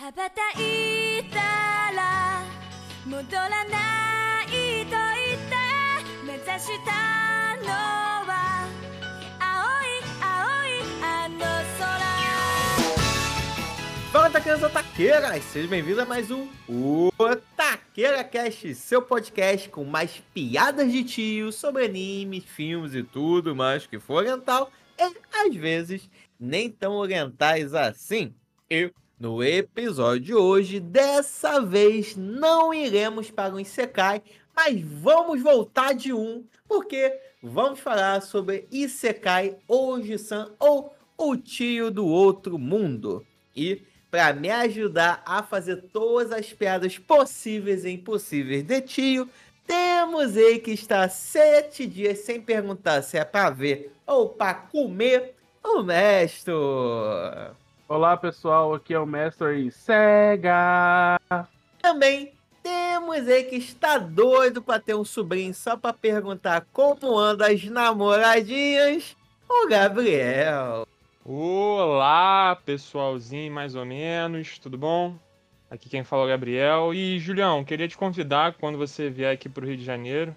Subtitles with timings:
[0.00, 1.38] 羽ばたいた
[1.96, 2.42] ら
[3.06, 5.56] 戻らないと言って
[6.22, 7.72] 目指したの
[8.26, 8.68] は
[9.40, 9.88] 青い
[10.20, 11.38] 青いあの
[11.78, 11.96] 空
[14.12, 15.44] Fala, taqueiras otaqueiras!
[15.44, 16.46] Sejam bem-vindos a mais um
[17.18, 23.86] Otaqueira Cast, seu podcast com mais piadas de tio sobre animes, filmes e tudo mais
[23.86, 28.34] que for oriental e, às vezes, nem tão orientais assim.
[28.70, 34.23] E, no episódio de hoje, dessa vez não iremos para o Isekai,
[34.55, 42.07] mas vamos voltar de um, porque vamos falar sobre Isekai Oji-san ou o tio do
[42.07, 43.23] outro mundo.
[43.55, 49.29] E para me ajudar a fazer todas as piadas possíveis e impossíveis de tio,
[49.67, 55.35] temos ele que está sete dias sem perguntar se é para ver ou para comer,
[55.63, 56.51] o mestre.
[57.93, 61.19] Olá pessoal, aqui é o Mestre Sega.
[61.81, 62.31] Também
[62.63, 67.61] temos ele que está doido para ter um sobrinho só para perguntar como andam as
[67.65, 69.13] namoradinhas,
[69.45, 70.87] o Gabriel.
[71.25, 75.17] Olá, pessoalzinho, mais ou menos, tudo bom?
[75.69, 76.93] Aqui quem fala é o Gabriel.
[76.93, 80.33] E, Julião, queria te convidar quando você vier aqui pro Rio de Janeiro,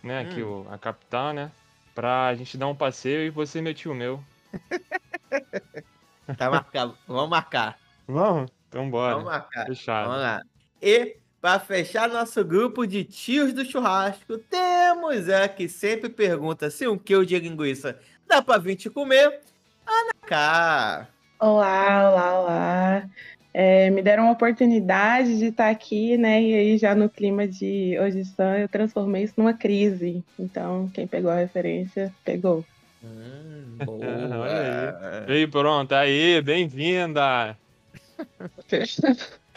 [0.00, 1.50] né, aqui o, a capital, né,
[1.92, 4.22] pra gente dar um passeio e você, meu tio meu.
[6.36, 7.78] Tá marcado, vamos marcar.
[8.06, 8.50] Vamos?
[8.68, 9.14] Então bora.
[9.14, 9.66] Vamos marcar.
[9.66, 10.08] Fechado.
[10.08, 10.42] Vamos lá.
[10.80, 16.88] E para fechar nosso grupo de tios do churrasco, temos a que sempre pergunta se
[16.88, 19.40] um quilo de linguiça dá para vir te comer.
[19.86, 21.08] Ana K.
[21.38, 23.10] Olá, olá, olá.
[23.52, 26.42] É, me deram uma oportunidade de estar aqui, né?
[26.42, 30.24] E aí, já no clima de hoje só, eu transformei isso numa crise.
[30.38, 32.64] Então, quem pegou a referência, pegou.
[33.04, 35.36] Hum, Olha boa.
[35.36, 37.56] E pronto, aí, bem-vinda!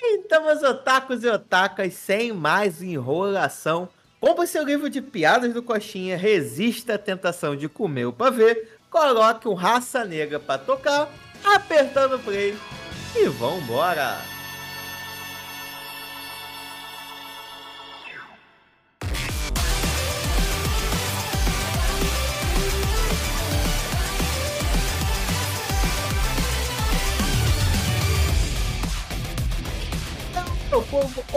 [0.04, 3.88] então, meus otakus e otakas, sem mais enrolação,
[4.20, 9.48] compre seu livro de piadas do Coxinha, resista à tentação de comer o pavê, coloque
[9.48, 11.10] um raça negra pra tocar,
[11.44, 12.56] apertando o play
[13.16, 14.18] e vambora!
[14.18, 14.37] Então,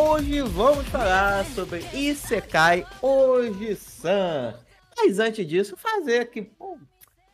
[0.01, 4.55] hoje vamos falar sobre Isekai Oji-san.
[4.97, 6.81] Mas antes disso, fazer aqui pô, um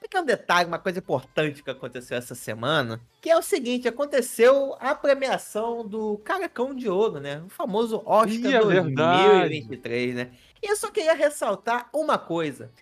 [0.00, 4.96] pequeno detalhe, uma coisa importante que aconteceu essa semana, que é o seguinte, aconteceu a
[4.96, 7.40] premiação do Caracão de Ouro, né?
[7.46, 10.30] O famoso Oscar é 2023, né?
[10.60, 12.72] E eu só queria ressaltar uma coisa.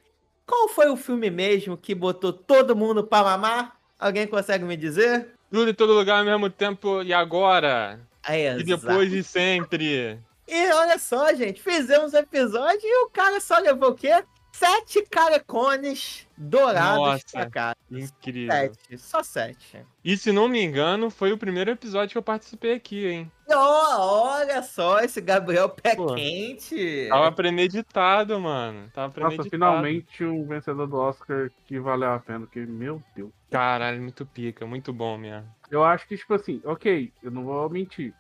[0.47, 3.77] Qual foi o filme mesmo que botou todo mundo pra mamar?
[3.99, 5.28] Alguém consegue me dizer?
[5.51, 8.01] Tudo em todo lugar ao mesmo tempo e agora?
[8.26, 10.18] É, E depois de sempre.
[10.46, 14.22] E olha só, gente, fizemos um episódio e o cara só levou o quê?
[14.56, 17.25] Sete caracones dourados Nossa.
[17.32, 17.76] pra cá.
[17.91, 18.53] Incrível.
[18.53, 19.84] Sete, só sete.
[20.04, 23.32] E se não me engano, foi o primeiro episódio que eu participei aqui, hein?
[23.50, 26.15] Ó, olha só esse Gabriel pé Pô.
[26.15, 27.09] quente.
[27.09, 28.88] Tava premeditado, mano.
[28.94, 29.38] Tava premeditado.
[29.38, 33.32] Nossa, finalmente um vencedor do Oscar que valeu a pena, porque, meu Deus.
[33.50, 35.53] Caralho, muito pica, muito bom mesmo.
[35.69, 38.15] Eu acho que, tipo assim, ok, eu não vou mentir.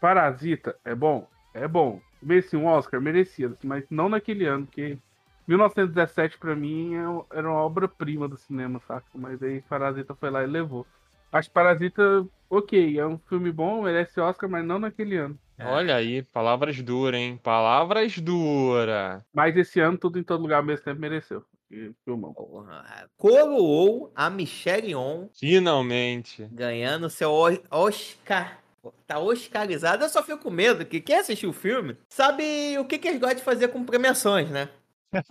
[0.00, 1.28] Parasita é bom?
[1.52, 2.00] É bom.
[2.22, 3.00] Merecia um Oscar?
[3.00, 4.96] Merecia, mas não naquele ano, porque
[5.46, 9.06] 1917 pra mim é- era uma obra-prima do cinema, saca?
[9.14, 10.86] Mas aí Parasita foi lá e levou.
[11.32, 15.38] Acho que Parasita, ok, é um filme bom, merece Oscar, mas não naquele ano.
[15.58, 15.66] É.
[15.66, 17.40] Olha aí, palavras duras, hein?
[17.42, 19.22] Palavras duras.
[19.32, 21.42] Mas esse ano, tudo em todo lugar ao mesmo tempo mereceu.
[22.04, 22.34] Filmão.
[23.16, 26.46] Coroou a Michelle Yeoh Finalmente.
[26.52, 27.30] ganhando seu
[27.70, 28.58] Oscar.
[29.06, 30.04] Tá oscarizado.
[30.04, 33.20] Eu só fico com medo que quem assistiu o filme sabe o que, que eles
[33.20, 34.68] gostam de fazer com premiações, né?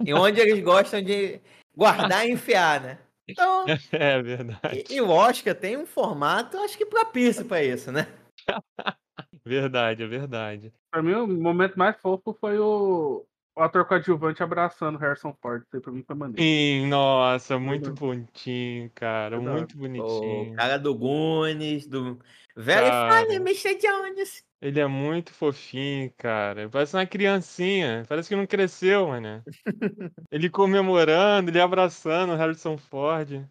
[0.05, 1.39] E onde eles gostam de
[1.75, 2.97] guardar e enfiar, né?
[3.27, 4.83] Então, É verdade.
[4.89, 8.07] e, e o Oscar tem um formato, acho que propício pra isso, né?
[9.43, 10.73] Verdade, é verdade.
[10.91, 13.25] Pra mim, o momento mais fofo foi o,
[13.55, 15.63] o ator coadjuvante abraçando Harrison Ford.
[15.63, 16.41] Isso aí pra mim foi maneiro.
[16.41, 19.39] Sim, nossa, muito bonitinho, cara.
[19.39, 20.55] Muito O bonitinho.
[20.55, 22.17] cara do Goonies, do
[22.55, 23.25] Cara.
[23.25, 23.75] Funny Mr.
[23.75, 24.43] Jones.
[24.61, 26.69] Ele é muito fofinho, cara.
[26.69, 28.03] Parece uma criancinha.
[28.07, 29.43] Parece que não cresceu, mano.
[30.29, 33.43] Ele comemorando, ele abraçando o Harrison Ford.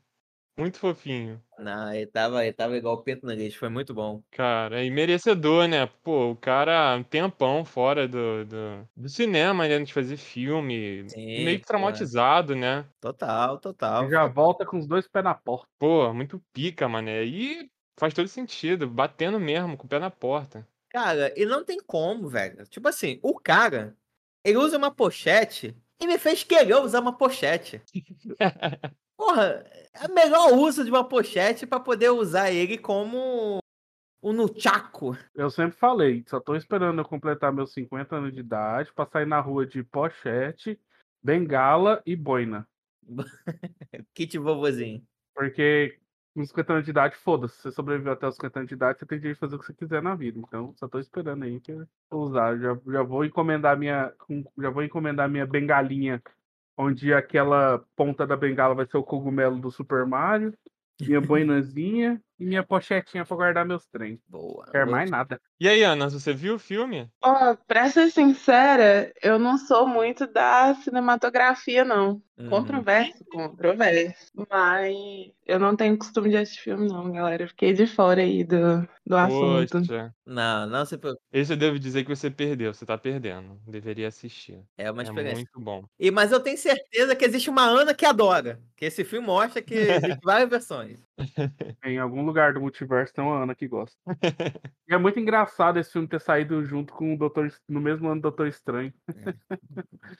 [0.59, 1.43] Muito fofinho.
[1.59, 4.23] Não, ele tava, ele tava igual o Pinto Nariz, foi muito bom.
[4.31, 5.87] Cara, e merecedor, né?
[6.03, 9.79] Pô, o cara um tempão fora do, do, do cinema, né?
[9.79, 11.09] De fazer filme.
[11.09, 12.85] Sim, meio que traumatizado, né?
[13.01, 14.11] Total, total.
[14.11, 15.67] Já volta com os dois pés na porta.
[15.79, 17.25] Pô, muito pica, mané.
[17.25, 17.71] E
[18.01, 20.67] Faz todo sentido, batendo mesmo, com o pé na porta.
[20.89, 22.65] Cara, e não tem como, velho.
[22.65, 23.95] Tipo assim, o cara,
[24.43, 27.83] ele usa uma pochete e me fez querer usar uma pochete.
[29.21, 29.63] Porra,
[29.93, 33.59] é o melhor uso de uma pochete pra poder usar ele como
[34.23, 35.15] um nunchaku.
[35.35, 39.27] Eu sempre falei, só tô esperando eu completar meus 50 anos de idade pra sair
[39.27, 40.81] na rua de pochete,
[41.23, 42.67] bengala e boina.
[44.15, 45.07] Kit vovozinho.
[45.35, 45.99] Porque
[46.35, 47.57] com 50 anos de idade, foda-se.
[47.57, 49.59] Se você sobreviveu até os 50 anos de idade, você tem direito de fazer o
[49.59, 50.39] que você quiser na vida.
[50.39, 52.57] Então, só tô esperando aí que eu vou usar.
[52.59, 54.15] Já, já vou encomendar minha.
[54.59, 56.23] Já vou encomendar minha bengalinha,
[56.81, 60.55] onde aquela ponta da bengala vai ser o cogumelo do Super Mario,
[61.01, 64.19] minha boinazinha e minha pochetinha pra guardar meus trem.
[64.27, 64.65] Boa.
[64.73, 65.41] Quer mais nada.
[65.61, 67.09] E aí, Ana, você viu o filme?
[67.23, 72.23] Ó, pra ser sincera, eu não sou muito da cinematografia, não.
[72.39, 72.49] Uhum.
[72.49, 74.33] Controverso, controverso.
[74.51, 74.97] Mas
[75.47, 77.43] eu não tenho costume de assistir filme, não, galera.
[77.43, 79.79] Eu Fiquei de fora aí do, do assunto.
[80.25, 81.23] Não, não se preocupe.
[81.33, 83.61] esse eu devo dizer que você perdeu, você tá perdendo.
[83.67, 84.63] Deveria assistir.
[84.79, 85.37] É uma É experiência.
[85.37, 85.85] muito bom.
[85.99, 88.59] E, mas eu tenho certeza que existe uma Ana que adora.
[88.75, 89.75] Que esse filme mostra que
[90.15, 91.01] existem várias versões.
[91.85, 93.97] Em algum lugar do multiverso tem uma Ana que gosta.
[94.89, 98.17] e é muito engraçado esse filme ter saído junto com o Doutor no mesmo ano
[98.21, 98.93] do Doutor Estranho.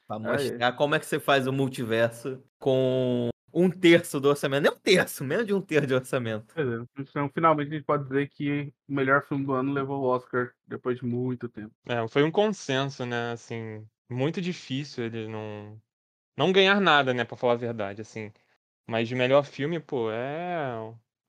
[0.07, 0.19] Pra É.
[0.19, 4.63] mostrar como é que você faz o multiverso com um terço do orçamento.
[4.63, 6.55] Nem um terço, menos de um terço de orçamento.
[6.57, 6.63] É,
[7.01, 10.53] Então, finalmente a gente pode dizer que o melhor filme do ano levou o Oscar
[10.67, 11.73] depois de muito tempo.
[11.89, 13.33] É, foi um consenso, né?
[13.33, 15.81] Assim, muito difícil ele não
[16.37, 18.33] não ganhar nada, né, Pra falar a verdade, assim.
[18.89, 20.73] Mas de melhor filme, pô, é,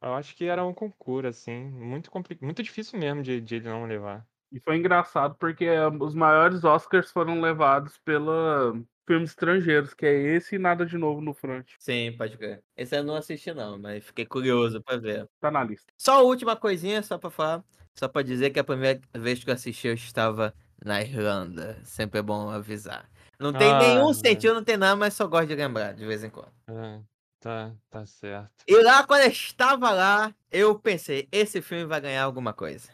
[0.01, 3.69] eu acho que era um concurso, assim, muito complicado, muito difícil mesmo de, de ele
[3.69, 4.27] não levar.
[4.51, 8.73] E foi engraçado porque eh, os maiores Oscars foram levados pela
[9.07, 11.71] filmes estrangeiros, que é esse e Nada de Novo no Front.
[11.79, 12.63] Sim, pode crer.
[12.75, 15.27] Esse eu não assisti, não, mas fiquei curioso pra ver.
[15.39, 15.91] Tá na lista.
[15.97, 17.63] Só a última coisinha, só pra falar.
[17.97, 20.53] Só pra dizer que a primeira vez que eu assisti eu estava
[20.83, 21.79] na Irlanda.
[21.85, 23.09] Sempre é bom avisar.
[23.39, 24.13] Não tem Ah, nenhum né.
[24.13, 26.53] sentido, não tem nada, mas só gosto de lembrar de vez em quando.
[26.67, 27.03] É,
[27.41, 28.63] tá, tá certo.
[28.65, 32.89] E lá, quando eu estava lá, eu pensei, esse filme vai ganhar alguma coisa.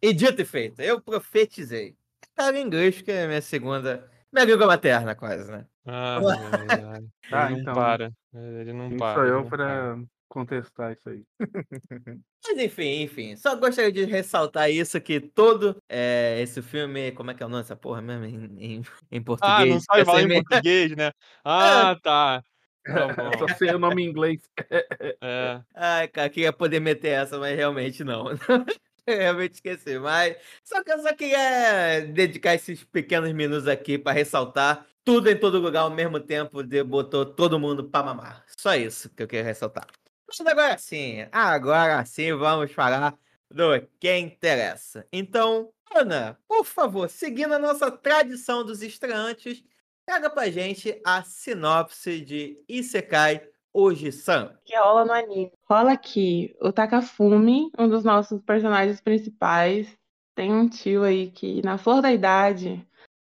[0.00, 1.96] E dito e feito, eu profetizei.
[2.34, 4.08] Cara, em inglês, que é minha segunda.
[4.32, 5.66] Minha língua materna, quase, né?
[5.86, 7.02] Ai.
[7.30, 7.74] Tá, Ele não então.
[7.74, 8.12] para.
[8.34, 9.14] Ele não Quem para.
[9.14, 9.96] sou eu para.
[9.96, 11.24] pra contestar isso aí?
[12.44, 13.36] Mas enfim, enfim.
[13.36, 17.12] Só gostaria de ressaltar isso, que todo eh, esse filme.
[17.12, 18.24] Como é que é o nome dessa porra mesmo?
[18.24, 19.60] Em, em, em português.
[19.60, 21.10] Ah, não sabe falar em português, né?
[21.44, 22.44] Ah, tá.
[23.38, 24.40] Só sei o nome em inglês.
[25.20, 25.60] É.
[25.74, 28.26] Ai, cara, queria poder meter essa, mas realmente não.
[29.06, 29.98] Eu realmente esqueci.
[29.98, 35.38] Mas só que eu só queria dedicar esses pequenos minutos aqui pra ressaltar tudo em
[35.38, 38.44] todo lugar ao mesmo tempo, de botou todo mundo pra mamar.
[38.58, 39.86] Só isso que eu queria ressaltar.
[40.26, 43.16] Mas agora sim, agora sim vamos falar
[43.48, 45.06] do que interessa.
[45.12, 49.62] Então, Ana, por favor, seguindo a nossa tradição dos estreantes,
[50.06, 53.42] traga pra gente a sinopse de Isekai
[53.74, 54.56] Oji-san.
[54.64, 55.52] que rola no anime.
[55.68, 59.88] Rola que o Takafumi, um dos nossos personagens principais,
[60.34, 62.86] tem um tio aí que, na flor da idade,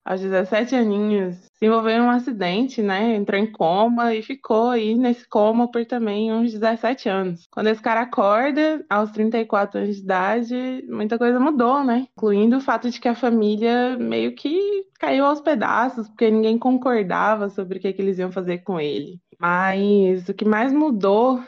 [0.05, 3.15] aos 17 aninhos, se envolveu em um acidente, né?
[3.15, 7.47] Entrou em coma e ficou aí nesse coma por também uns 17 anos.
[7.49, 12.07] Quando esse cara acorda, aos 34 anos de idade, muita coisa mudou, né?
[12.17, 17.49] Incluindo o fato de que a família meio que caiu aos pedaços, porque ninguém concordava
[17.49, 19.19] sobre o que, que eles iam fazer com ele.
[19.39, 21.41] Mas o que mais mudou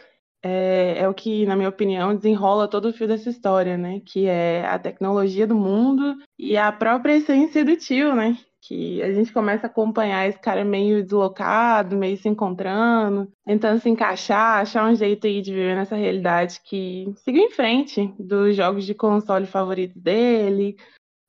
[0.44, 4.00] é, é o que, na minha opinião, desenrola todo o fio dessa história, né?
[4.06, 8.38] Que é a tecnologia do mundo e a própria essência do tio, né?
[8.68, 13.90] Que a gente começa a acompanhar esse cara meio deslocado, meio se encontrando, tentando se
[13.90, 18.84] encaixar, achar um jeito aí de viver nessa realidade que seguiu em frente dos jogos
[18.84, 20.76] de console favoritos dele,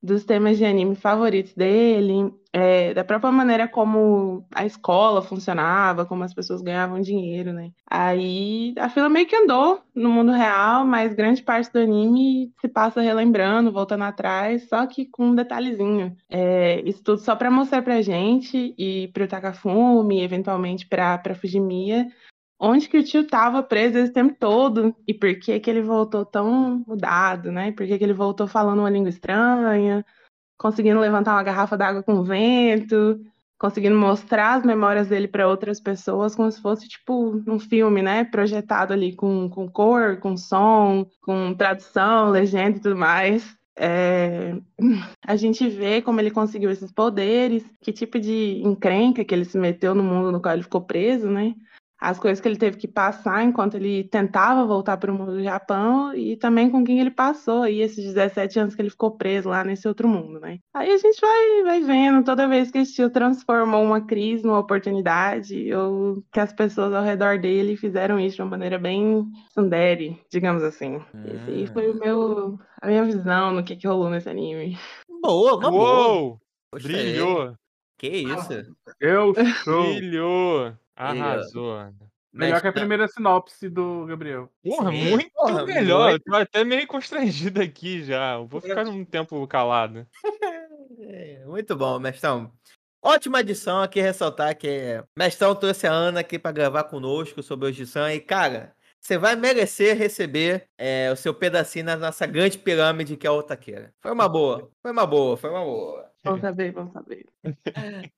[0.06, 6.24] dos temas de anime favoritos dele, é, da própria maneira como a escola funcionava, como
[6.24, 7.70] as pessoas ganhavam dinheiro, né?
[7.90, 12.68] Aí a fila meio que andou no mundo real, mas grande parte do anime se
[12.68, 16.16] passa relembrando, voltando atrás, só que com um detalhezinho.
[16.30, 22.06] É, isso tudo só pra mostrar pra gente e pro Takafumi, eventualmente pra, pra Fujimiya,
[22.58, 26.24] onde que o tio tava preso esse tempo todo e por que que ele voltou
[26.24, 27.72] tão mudado, né?
[27.72, 30.04] Por que que ele voltou falando uma língua estranha,
[30.58, 33.20] conseguindo levantar uma garrafa d'água com vento,
[33.58, 38.24] conseguindo mostrar as memórias dele para outras pessoas como se fosse tipo um filme, né?
[38.24, 43.56] Projetado ali com, com cor, com som, com tradução, legenda e tudo mais.
[43.78, 44.54] É,
[45.26, 49.58] a gente vê como ele conseguiu esses poderes, que tipo de encrenca que ele se
[49.58, 51.54] meteu no mundo no qual ele ficou preso, né?
[51.98, 55.42] As coisas que ele teve que passar enquanto ele tentava voltar para o mundo do
[55.42, 59.48] Japão e também com quem ele passou aí esses 17 anos que ele ficou preso
[59.48, 60.58] lá nesse outro mundo, né?
[60.74, 64.58] Aí a gente vai, vai vendo toda vez que esse tio transformou uma crise numa
[64.58, 70.20] oportunidade ou que as pessoas ao redor dele fizeram isso de uma maneira bem sundere,
[70.30, 71.00] digamos assim.
[71.24, 74.78] Esse aí foi o meu, a minha visão no que, que rolou nesse anime.
[75.22, 76.08] Boa, uma boa.
[76.08, 76.40] Uou!
[76.72, 76.92] Gostei.
[76.92, 77.54] Brilhou!
[77.98, 78.76] Que isso?
[79.00, 79.34] Eu
[79.64, 79.94] sou.
[79.94, 80.72] Brilhou!
[80.94, 81.92] Arrasou.
[82.32, 84.50] Melhor que a Mas- primeira sinopse do Gabriel.
[84.62, 86.10] Porra, Sim, muito porra, melhor.
[86.10, 86.26] muito.
[86.26, 88.34] Eu tô até meio constrangido aqui já.
[88.34, 90.06] Eu vou ficar um tempo calado.
[91.46, 92.50] Muito bom, Mestão.
[93.02, 97.72] Ótima edição aqui, ressaltar que Mestão trouxe a Ana aqui pra gravar conosco sobre o
[97.72, 103.16] Jisan e, cara, você vai merecer receber é, o seu pedacinho na nossa grande pirâmide
[103.16, 103.92] que é o Otaqueira.
[104.00, 106.10] Foi uma boa, foi uma boa, foi uma boa.
[106.26, 107.26] Vamos saber, vamos saber.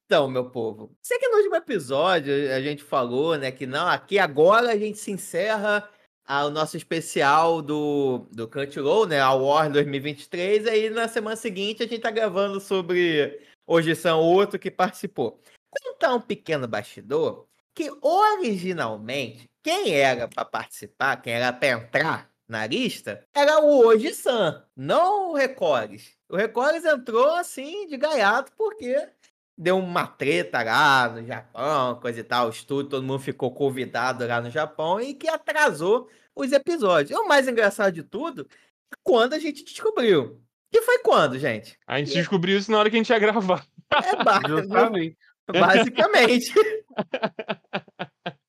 [0.04, 4.18] Então, meu povo, sei que no último episódio a gente falou, né, que não, aqui
[4.18, 5.88] agora a gente se encerra
[6.26, 11.86] o nosso especial do, do Crunchyroll, né, a War 2023, aí na semana seguinte a
[11.86, 15.40] gente tá gravando sobre Hoje São Outro que participou.
[15.70, 22.66] Contar um pequeno bastidor, que originalmente, quem era para participar, quem era para entrar na
[22.66, 26.17] lista, era o Hoje San, não o Recordes.
[26.28, 29.08] O Recordes entrou assim de gaiato porque
[29.56, 34.26] deu uma treta lá no Japão, coisa e tal, o estúdio, todo mundo ficou convidado
[34.26, 37.11] lá no Japão e que atrasou os episódios.
[37.11, 38.47] E o mais engraçado de tudo,
[38.92, 40.40] é quando a gente descobriu.
[40.70, 41.78] Que foi quando, gente?
[41.87, 43.64] A gente descobriu isso na hora que a gente ia gravar.
[43.90, 45.16] É ba- Justamente.
[45.50, 46.52] basicamente.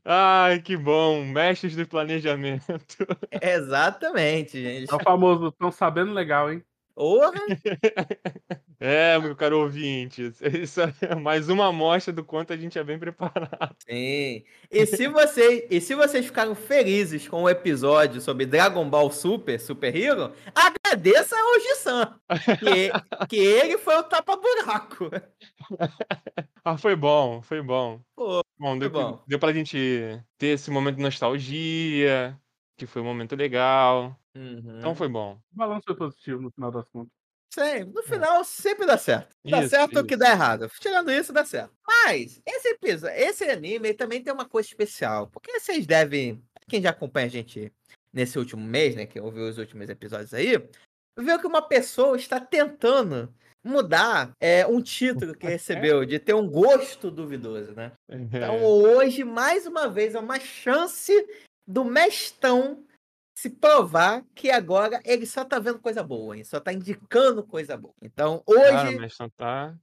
[0.03, 1.24] Ai, que bom.
[1.24, 2.65] Mestres do planejamento.
[3.41, 4.91] Exatamente, gente.
[4.91, 6.63] É o famoso, tão sabendo legal, hein?
[7.00, 7.32] Porra,
[8.77, 10.34] É, meu caro ouvinte.
[10.62, 13.74] Isso é mais uma amostra do quanto a gente é bem preparado.
[13.89, 14.44] sim.
[14.70, 19.58] E se, vocês, e se vocês ficaram felizes com o episódio sobre Dragon Ball Super,
[19.62, 22.20] Super Hero, agradeça ao Gi-san.
[22.60, 22.91] Que,
[23.27, 25.10] que ele foi o tapa-buraco.
[26.65, 28.01] Ah, foi bom, foi bom.
[28.13, 29.24] Pô, Bom, deu, bom.
[29.25, 29.77] deu pra gente
[30.38, 32.38] ter esse momento de nostalgia,
[32.79, 34.17] que foi um momento legal.
[34.36, 34.77] Uhum.
[34.79, 35.39] Então foi bom.
[35.53, 37.12] O balanço foi positivo no final das contas.
[37.51, 39.36] Sim, no final sempre dá certo.
[39.43, 40.19] Dá Isso, certo o que isso.
[40.19, 40.69] dá errado.
[40.79, 41.74] Tirando isso, dá certo.
[41.86, 45.27] Mas, esse episódio, esse anime também tem uma coisa especial.
[45.27, 46.43] Porque vocês devem.
[46.69, 47.74] Quem já acompanha a gente
[48.13, 49.07] nesse último mês, né?
[49.07, 50.63] Que ouviu os últimos episódios aí,
[51.17, 53.33] viu que uma pessoa está tentando
[53.65, 57.91] mudar é, um título que recebeu, de ter um gosto duvidoso, né?
[58.09, 58.62] Então, É.
[58.62, 61.12] hoje, mais uma vez, é uma chance
[61.69, 62.83] do mestão
[63.38, 66.43] se provar que agora ele só tá vendo coisa boa, hein?
[66.43, 67.93] Só tá indicando coisa boa.
[68.01, 68.97] Então, hoje.
[68.97, 69.75] mas não tá.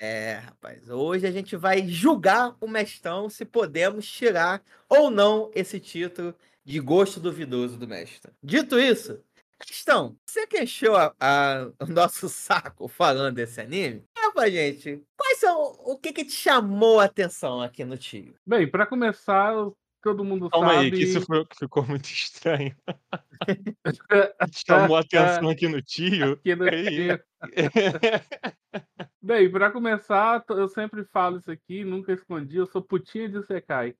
[0.00, 5.78] É, rapaz, hoje a gente vai julgar o mestão se podemos tirar ou não esse
[5.78, 8.32] título de gosto duvidoso do mestre.
[8.42, 9.20] Dito isso,
[9.68, 15.02] Mestão, você que encheu a- a- o nosso saco falando desse anime, é pra gente,
[15.16, 18.34] quais são, o que que te chamou a atenção aqui no tio?
[18.44, 19.54] Bem, pra começar,
[20.04, 20.84] todo mundo Calma sabe.
[20.84, 22.76] aí, que isso foi, ficou muito estranho.
[24.68, 26.32] Chamou a atenção aqui no tio.
[26.32, 27.20] Aqui no tio.
[29.20, 33.94] Bem, pra começar, eu sempre falo isso aqui, nunca escondi, eu sou putinha de Sekai.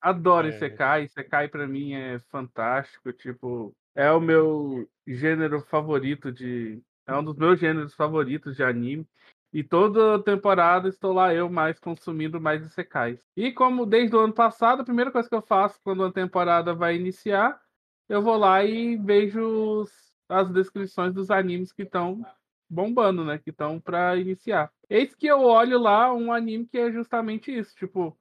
[0.00, 0.50] Adoro É.
[0.50, 6.80] Isekai, Isekai pra mim é fantástico, tipo, é o meu gênero favorito de.
[7.06, 9.06] É um dos meus gêneros favoritos de anime.
[9.52, 13.18] E toda temporada estou lá eu mais consumindo mais Isekais.
[13.36, 16.74] E como desde o ano passado, a primeira coisa que eu faço quando a temporada
[16.74, 17.60] vai iniciar,
[18.08, 19.84] eu vou lá e vejo
[20.28, 22.24] as descrições dos animes que estão
[22.68, 23.38] bombando, né?
[23.38, 24.70] Que estão pra iniciar.
[24.90, 28.18] Eis que eu olho lá um anime que é justamente isso, tipo,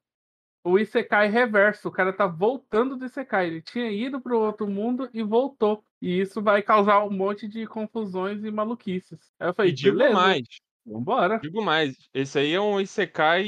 [0.63, 1.87] o Isekai reverso.
[1.87, 3.47] O cara tá voltando do Isekai.
[3.47, 5.83] Ele tinha ido pro outro mundo e voltou.
[6.01, 9.31] E isso vai causar um monte de confusões e maluquices.
[9.39, 10.47] Aí eu falei, E digo beleza, mais,
[10.85, 11.39] vambora.
[11.39, 11.95] digo mais.
[12.13, 13.45] Esse aí é um Isekai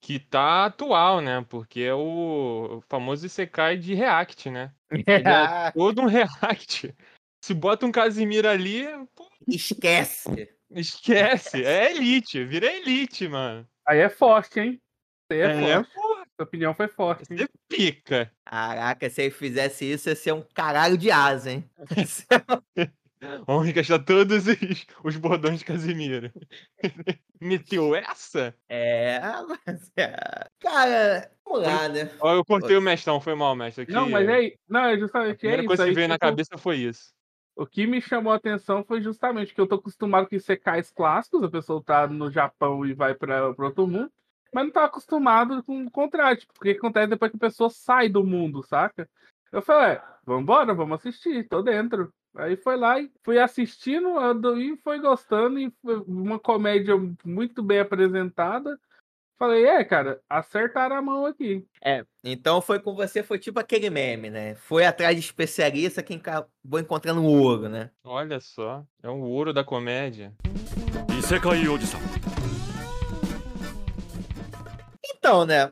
[0.00, 1.44] que tá atual, né?
[1.48, 4.72] Porque é o famoso Isekai de React, né?
[4.90, 4.92] É
[5.72, 6.94] todo um React.
[7.44, 10.48] Se bota um Casimiro ali, pô, Esquece.
[10.70, 11.64] esquece.
[11.64, 13.66] É elite, vira elite, mano.
[13.86, 14.80] Aí é forte, hein?
[15.30, 15.94] Aí é, É, forte.
[15.94, 17.32] porra, Sua opinião foi forte.
[17.32, 17.38] hein?
[17.38, 18.32] você pica.
[18.44, 21.68] Caraca, se ele fizesse isso, ia ser um caralho de asa, hein?
[23.46, 26.32] Vamos gastar todos os, os bordões de Casimiro.
[27.40, 28.54] Meteu essa?
[28.68, 29.20] É,
[29.66, 30.16] mas é.
[30.60, 32.10] Cara, vamos lá, né?
[32.20, 33.86] Ó, eu cortei o mestão, foi mal, mestre.
[33.88, 35.68] Não, mas é, não, é A justamente é primeira isso.
[35.68, 37.12] coisa que aí, veio na tipo, cabeça foi isso.
[37.54, 41.42] O que me chamou a atenção foi justamente que eu tô acostumado com Isekais clássicos,
[41.42, 44.10] a pessoa tá no Japão e vai para outro mundo.
[44.52, 46.38] mas não tava acostumado com o contrário.
[46.38, 49.08] Tipo, o que acontece depois que a pessoa sai do mundo, saca?
[49.52, 52.12] Eu falei, é, vambora, vamos assistir, tô dentro.
[52.34, 54.08] Aí foi lá e fui assistindo
[54.58, 58.78] e foi gostando, e foi uma comédia muito bem apresentada.
[59.38, 61.66] Falei, é, cara, acertaram a mão aqui.
[61.84, 64.54] É, então foi com você, foi tipo aquele meme, né?
[64.54, 67.90] Foi atrás de especialista quem acabou encontrando ouro, né?
[68.04, 70.32] Olha só, é o ouro da comédia.
[75.04, 75.70] Então, né?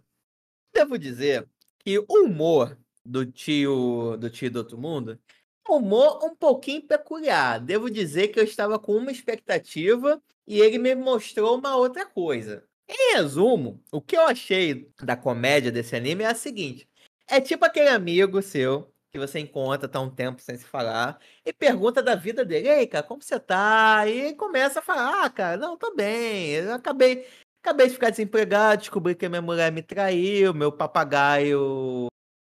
[0.74, 1.48] Devo dizer
[1.78, 5.39] que o humor do tio do tio do outro mundo um
[5.76, 7.60] humor um pouquinho peculiar.
[7.60, 12.64] Devo dizer que eu estava com uma expectativa e ele me mostrou uma outra coisa.
[12.88, 16.88] Em resumo, o que eu achei da comédia desse anime é a seguinte:
[17.28, 21.52] é tipo aquele amigo seu que você encontra, tá um tempo sem se falar, e
[21.52, 24.06] pergunta da vida dele, ei, cara, como você tá?
[24.06, 27.26] E começa a falar, ah, cara, não, tô bem, eu acabei,
[27.62, 32.06] acabei de ficar desempregado, descobri que minha mulher me traiu, meu papagaio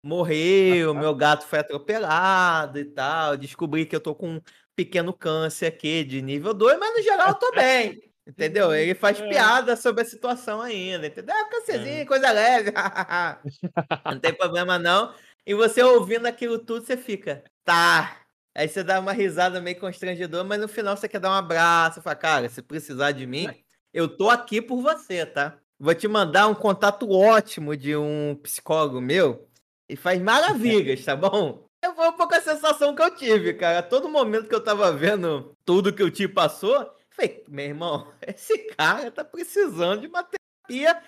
[0.04, 4.42] morreu, meu gato foi atropelado e tal, descobri que eu tô com um
[4.76, 8.00] pequeno câncer aqui de nível 2, mas no geral eu tô bem.
[8.28, 8.76] Entendeu?
[8.76, 9.30] Ele faz é.
[9.30, 11.34] piada sobre a situação ainda, entendeu?
[11.34, 12.06] É um câncerzinho, é.
[12.06, 12.74] coisa leve.
[14.06, 15.14] não tem problema não.
[15.46, 18.22] E você ouvindo aquilo tudo, você fica, tá.
[18.54, 22.02] Aí você dá uma risada meio constrangedora, mas no final você quer dar um abraço.
[22.02, 23.48] Fala, cara, se precisar de mim,
[23.94, 25.58] eu tô aqui por você, tá?
[25.80, 29.47] Vou te mandar um contato ótimo de um psicólogo meu
[29.90, 31.68] e faz maravilhas, tá bom?
[31.96, 33.80] Foi um pouco a sensação que eu tive, cara.
[33.80, 38.14] A todo momento que eu tava vendo tudo que o tio passou, falei, meu irmão,
[38.28, 41.02] esse cara tá precisando de uma terapia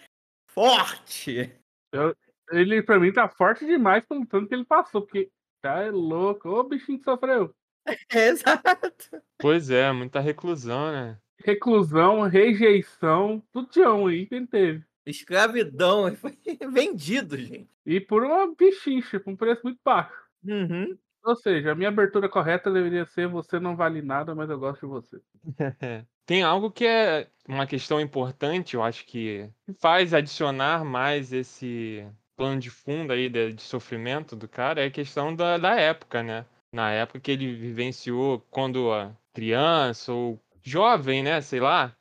[0.50, 1.54] forte.
[1.92, 2.16] Eu,
[2.52, 5.30] ele, pra mim, tá forte demais pelo tanto que ele passou, porque
[5.62, 6.50] tá louco.
[6.50, 7.54] Ô, bichinho que sofreu.
[8.14, 9.22] Exato.
[9.40, 11.18] Pois é, muita reclusão, né?
[11.44, 14.89] Reclusão, rejeição, tudo de um aí que ele teve.
[15.12, 16.38] Escravidão, foi
[16.72, 17.70] vendido, gente.
[17.86, 20.14] E por uma bichincha, com um preço muito baixo.
[20.44, 20.98] Uhum.
[21.24, 24.82] Ou seja, a minha abertura correta deveria ser você não vale nada, mas eu gosto
[24.82, 25.22] de você.
[26.26, 32.06] Tem algo que é uma questão importante, eu acho que faz adicionar mais esse
[32.38, 36.24] plano de fundo aí de, de sofrimento do cara, é a questão da, da época,
[36.24, 36.46] né?
[36.72, 41.42] Na época que ele vivenciou quando a criança ou jovem, né?
[41.42, 41.96] Sei lá,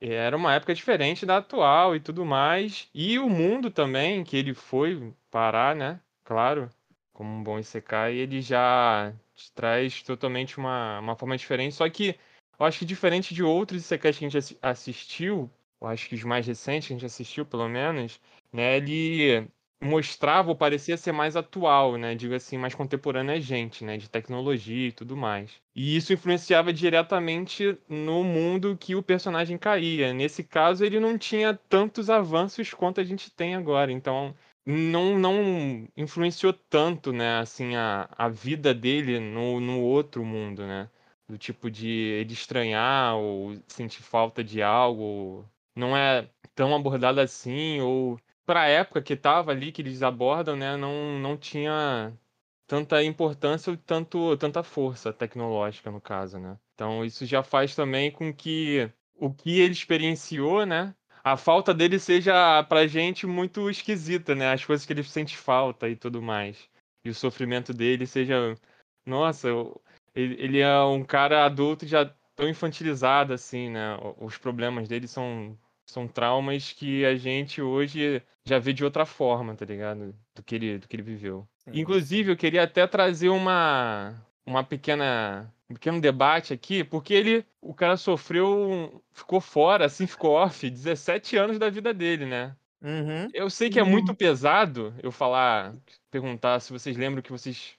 [0.00, 2.88] era uma época diferente da atual e tudo mais.
[2.94, 6.00] E o mundo também, que ele foi parar, né?
[6.24, 6.70] Claro,
[7.12, 9.12] como um bom Isekai, ele já
[9.54, 11.74] traz totalmente uma, uma forma diferente.
[11.74, 12.18] Só que
[12.58, 16.24] eu acho que diferente de outros Isekais que a gente assistiu, eu acho que os
[16.24, 18.20] mais recentes que a gente assistiu, pelo menos,
[18.52, 18.76] né?
[18.78, 19.48] Ele
[19.82, 22.14] mostrava ou parecia ser mais atual, né?
[22.14, 23.96] Digo assim, mais contemporâneo a gente, né?
[23.96, 25.50] De tecnologia e tudo mais.
[25.74, 30.12] E isso influenciava diretamente no mundo que o personagem caía.
[30.12, 33.90] Nesse caso, ele não tinha tantos avanços quanto a gente tem agora.
[33.90, 34.34] Então,
[34.66, 37.38] não, não influenciou tanto, né?
[37.38, 40.90] Assim, a, a vida dele no, no outro mundo, né?
[41.28, 45.48] Do tipo de ele estranhar ou sentir falta de algo.
[45.74, 48.18] Não é tão abordado assim, ou
[48.50, 52.12] para a época que estava ali, que eles abordam, né, não, não tinha
[52.66, 56.58] tanta importância ou tanto, tanta força tecnológica, no caso, né?
[56.74, 62.00] Então isso já faz também com que o que ele experienciou, né, a falta dele
[62.00, 64.52] seja pra gente muito esquisita, né?
[64.52, 66.68] As coisas que ele sente falta e tudo mais.
[67.04, 68.56] E o sofrimento dele seja,
[69.06, 69.46] nossa,
[70.12, 73.96] ele é um cara adulto já tão infantilizado assim, né?
[74.18, 75.56] Os problemas dele são
[75.90, 80.14] são traumas que a gente hoje já vê de outra forma, tá ligado?
[80.34, 81.46] Do que ele, do que ele viveu.
[81.58, 81.72] Sim.
[81.74, 84.14] Inclusive, eu queria até trazer uma,
[84.46, 90.32] uma pequena um pequeno debate aqui, porque ele, o cara sofreu, ficou fora, assim, ficou
[90.32, 92.56] off 17 anos da vida dele, né?
[92.82, 93.28] Uhum.
[93.32, 95.74] Eu sei que é muito pesado eu falar,
[96.10, 97.74] perguntar se vocês lembram que vocês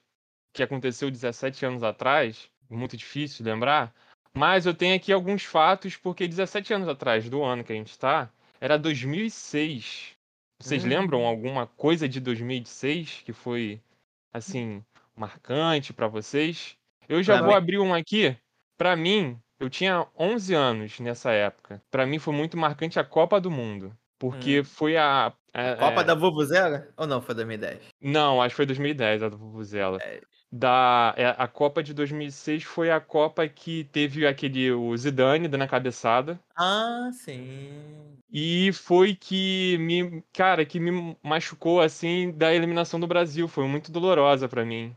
[0.54, 3.92] que aconteceu 17 anos atrás, muito difícil lembrar,
[4.34, 7.90] mas eu tenho aqui alguns fatos, porque 17 anos atrás, do ano que a gente
[7.90, 10.16] está, era 2006.
[10.60, 10.88] Vocês hum.
[10.88, 13.80] lembram alguma coisa de 2006 que foi,
[14.32, 14.82] assim,
[15.16, 16.76] marcante para vocês?
[17.08, 18.36] Eu já vou abrir um aqui.
[18.78, 21.82] Para mim, eu tinha 11 anos nessa época.
[21.90, 23.96] Para mim foi muito marcante a Copa do Mundo.
[24.18, 24.64] Porque hum.
[24.64, 25.32] foi a.
[25.52, 26.04] a Copa é...
[26.04, 26.88] da Vuvuzela?
[26.96, 27.80] Ou não, foi 2010?
[28.00, 29.98] Não, acho que foi 2010 a da Vuvuzela.
[30.00, 30.20] É,
[30.52, 35.62] da é, a Copa de 2006 foi a Copa que teve aquele o Zidane dando
[35.62, 36.38] a cabeçada.
[36.54, 38.18] Ah, sim.
[38.30, 43.90] E foi que me, cara, que me machucou assim da eliminação do Brasil, foi muito
[43.90, 44.94] dolorosa para mim.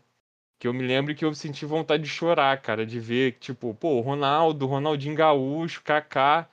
[0.60, 4.00] Que eu me lembro que eu senti vontade de chorar, cara, de ver, tipo, pô,
[4.02, 6.50] Ronaldo, Ronaldinho Gaúcho, Kaká,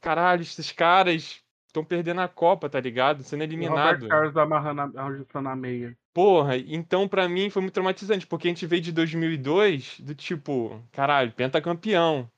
[0.00, 1.43] caralho, esses caras
[1.74, 3.24] estão perdendo a Copa, tá ligado?
[3.24, 4.02] Sendo O eliminado.
[4.02, 5.96] Roberto Carlos amarrando a, ajustando a meia.
[6.12, 10.80] Porra, então pra mim foi muito traumatizante, porque a gente veio de 2002, do tipo,
[10.92, 12.30] caralho, pentacampeão.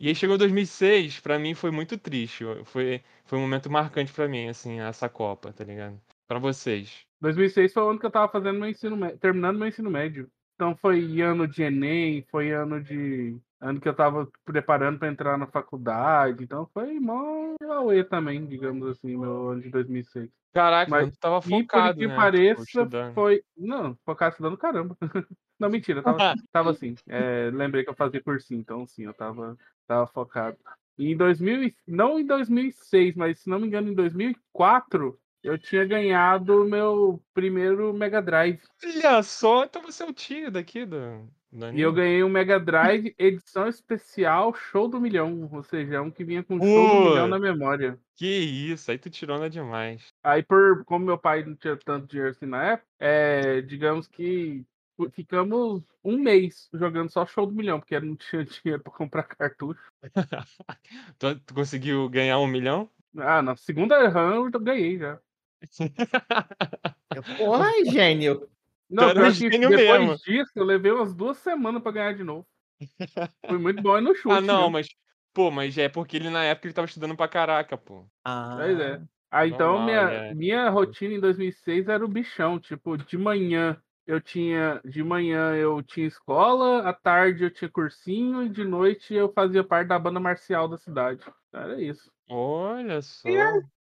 [0.00, 2.44] E aí chegou 2006, pra mim foi muito triste.
[2.64, 6.00] Foi, foi um momento marcante pra mim, assim, essa Copa, tá ligado?
[6.26, 7.06] Pra vocês.
[7.20, 10.28] 2006 foi o ano que eu tava fazendo meu ensino médio, terminando meu ensino médio.
[10.54, 13.36] Então foi ano de Enem, foi ano de.
[13.60, 16.42] Ano que eu tava preparando pra entrar na faculdade.
[16.44, 20.30] Então foi mó auê também, digamos assim, meu ano de 2006.
[20.52, 22.16] Caraca, Mas- então tu tava E por focado, que né?
[22.16, 23.14] pareça, Tipo, estudando.
[23.14, 23.42] foi.
[23.56, 24.96] Não, focado estudando caramba.
[25.60, 26.18] Não, mentira, tava,
[26.50, 26.94] tava assim.
[27.06, 30.56] É, lembrei que eu fazia cursinho, então sim, eu tava, tava focado.
[30.98, 35.58] E em 2000, e- não em 2006, mas se não me engano, em 2004, eu
[35.58, 38.60] tinha ganhado meu primeiro Mega Drive.
[38.82, 41.28] Olha só, então você é o tio daqui do.
[41.74, 45.48] E eu ganhei um Mega Drive edição especial Show do Milhão.
[45.52, 47.98] Ou seja, um que vinha com Show do Milhão na memória.
[48.14, 50.12] Que isso, aí tu tirou onda demais.
[50.22, 54.64] Aí, por como meu pai não tinha tanto dinheiro assim na época, é, digamos que
[55.12, 59.80] ficamos um mês jogando só show do milhão, porque não tinha dinheiro pra comprar cartucho.
[61.18, 62.88] Tu, tu conseguiu ganhar um milhão?
[63.16, 65.20] Ah, na segunda run eu ganhei já.
[67.38, 68.48] Porra, gênio.
[68.90, 70.16] Não, gênio depois mesmo.
[70.18, 72.46] disso, eu levei umas duas semanas pra ganhar de novo.
[73.46, 74.34] Foi muito bom e no chute.
[74.36, 74.70] ah, não, né?
[74.70, 74.88] mas.
[75.32, 78.04] Pô, mas é porque ele na época ele tava estudando pra caraca, pô.
[78.24, 79.00] Ah, Pois é.
[79.30, 80.34] Ah, então Normal, minha, é.
[80.34, 82.58] minha rotina em 2006 era o bichão.
[82.58, 84.80] Tipo, de manhã eu tinha.
[84.84, 89.62] De manhã eu tinha escola, à tarde eu tinha cursinho e de noite eu fazia
[89.62, 91.22] parte da banda marcial da cidade.
[91.52, 92.10] Era isso.
[92.28, 93.28] Olha só,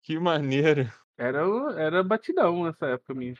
[0.02, 0.90] que maneiro.
[1.16, 3.34] Era, o- era batidão nessa época minha.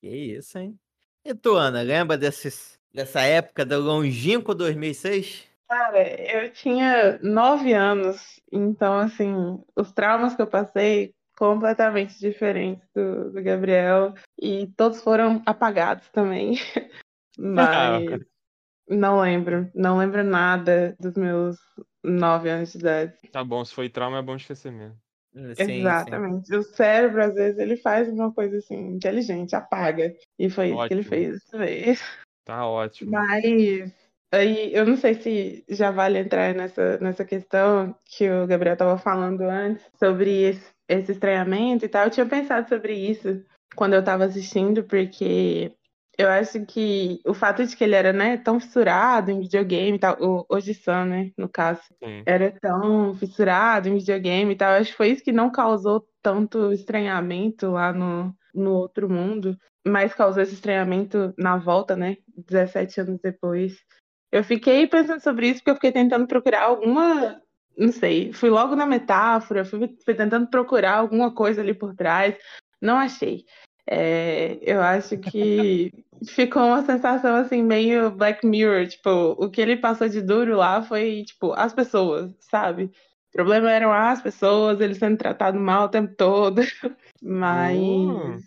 [0.00, 0.78] Que isso, hein?
[1.24, 5.48] E tu, Ana, lembra desses, dessa época do longínquo 2006?
[5.66, 13.32] Cara, eu tinha nove anos, então, assim, os traumas que eu passei completamente diferentes do,
[13.32, 16.56] do Gabriel e todos foram apagados também.
[17.38, 18.20] Mas
[18.86, 21.56] não lembro, não lembro nada dos meus
[22.02, 23.14] nove anos de idade.
[23.32, 25.00] Tá bom, se foi trauma é bom esquecer mesmo.
[25.34, 25.80] Sim, sim.
[25.80, 26.54] Exatamente.
[26.54, 30.14] O cérebro, às vezes, ele faz uma coisa assim, inteligente, apaga.
[30.38, 31.08] E foi isso que ele Ótimo.
[31.10, 32.02] fez vez.
[32.44, 33.10] Tá ótimo.
[33.10, 33.92] Mas
[34.32, 38.98] aí eu não sei se já vale entrar nessa, nessa questão que o Gabriel estava
[38.98, 42.04] falando antes sobre esse, esse estranhamento e tal.
[42.04, 43.42] Eu tinha pensado sobre isso
[43.74, 45.72] quando eu estava assistindo, porque
[46.16, 50.00] eu acho que o fato de que ele era né, tão fissurado em videogame e
[50.00, 52.22] tal, o Oji-san, né, no caso, Sim.
[52.24, 54.72] era tão fissurado em videogame e tal.
[54.72, 60.14] Acho que foi isso que não causou tanto estranhamento lá no, no outro mundo, mas
[60.14, 62.16] causou esse estranhamento na volta, né?
[62.36, 63.76] 17 anos depois.
[64.30, 67.40] Eu fiquei pensando sobre isso porque eu fiquei tentando procurar alguma.
[67.76, 72.36] Não sei, fui logo na metáfora, fui, fui tentando procurar alguma coisa ali por trás,
[72.80, 73.44] não achei.
[73.86, 75.92] É, eu acho que
[76.26, 80.82] ficou uma sensação assim, meio Black Mirror, tipo, o que ele passou de duro lá
[80.82, 82.84] foi, tipo, as pessoas, sabe?
[82.84, 86.62] O problema eram as pessoas, ele sendo tratado mal o tempo todo,
[87.22, 88.38] mas Uh.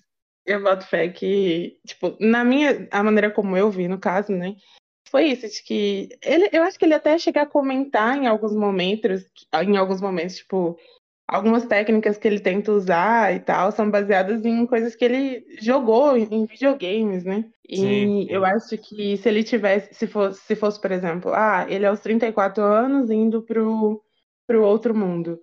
[0.45, 4.55] eu boto fé que, tipo, na minha, a maneira como eu vi, no caso, né,
[5.09, 8.55] foi isso, de que ele, eu acho que ele até chega a comentar em alguns
[8.55, 9.23] momentos,
[9.53, 10.77] em alguns momentos, tipo,
[11.27, 16.15] algumas técnicas que ele tenta usar e tal são baseadas em coisas que ele jogou
[16.15, 17.45] em, videogames, né?
[17.67, 18.27] E Sim, sim.
[18.29, 21.99] eu acho que se ele tivesse, se fosse, se fosse, por exemplo, ah, ele aos
[21.99, 24.01] 34 anos indo pro,
[24.47, 25.37] pro outro mundo.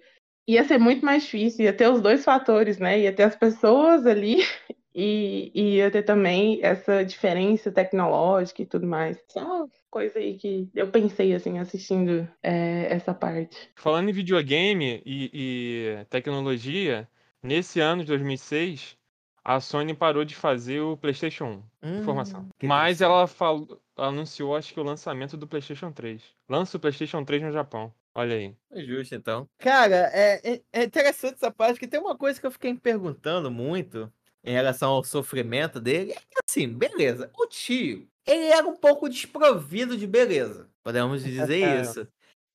[0.49, 3.01] Ia ser muito mais difícil, ia ter os dois fatores, né?
[3.01, 4.39] Ia ter as pessoas ali
[4.95, 9.19] e, e ia ter também essa diferença tecnológica e tudo mais.
[9.29, 13.71] Só uma coisa aí que eu pensei, assim, assistindo é, essa parte.
[13.75, 17.09] Falando em videogame e, e tecnologia,
[17.43, 18.97] nesse ano de 2006,
[19.45, 21.89] a Sony parou de fazer o PlayStation 1.
[21.89, 22.49] Hum, Informação.
[22.63, 26.23] Mas ela falou, anunciou, acho que o lançamento do PlayStation 3.
[26.49, 27.93] Lança o PlayStation 3 no Japão.
[28.15, 28.55] Olha aí.
[28.71, 29.49] É Justo, então.
[29.59, 32.79] Cara, é, é- é interessante essa parte, que tem uma coisa que eu fiquei me
[32.79, 34.11] perguntando muito
[34.45, 36.13] em relação ao sofrimento dele.
[36.13, 41.63] É que, assim, beleza, o tio, ele era um pouco desprovido de beleza, podemos dizer
[41.65, 41.81] É.
[41.81, 42.07] isso.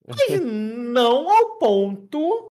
[0.08, 2.48] Mas não ao ponto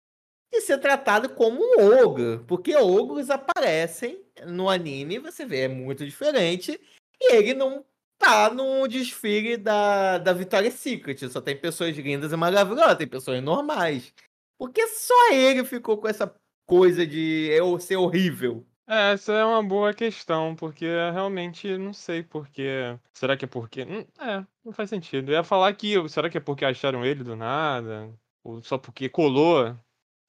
[0.51, 6.05] de ser tratado como um ogro, porque ogros aparecem no anime, você vê, é muito
[6.05, 6.79] diferente,
[7.19, 7.83] e ele não
[8.19, 13.41] tá no desfile da, da Victoria's Secret, só tem pessoas lindas e maravilhosas, tem pessoas
[13.43, 14.13] normais.
[14.59, 16.33] Porque só ele ficou com essa
[16.65, 18.65] coisa de eu ser horrível.
[18.89, 22.97] É, essa é uma boa questão, porque realmente não sei porquê.
[23.13, 23.83] Será que é porque.
[23.83, 25.29] Hum, É, não faz sentido.
[25.31, 26.07] Eu ia falar que.
[26.09, 28.13] Será que é porque acharam ele do nada?
[28.43, 29.77] Ou só porque colou?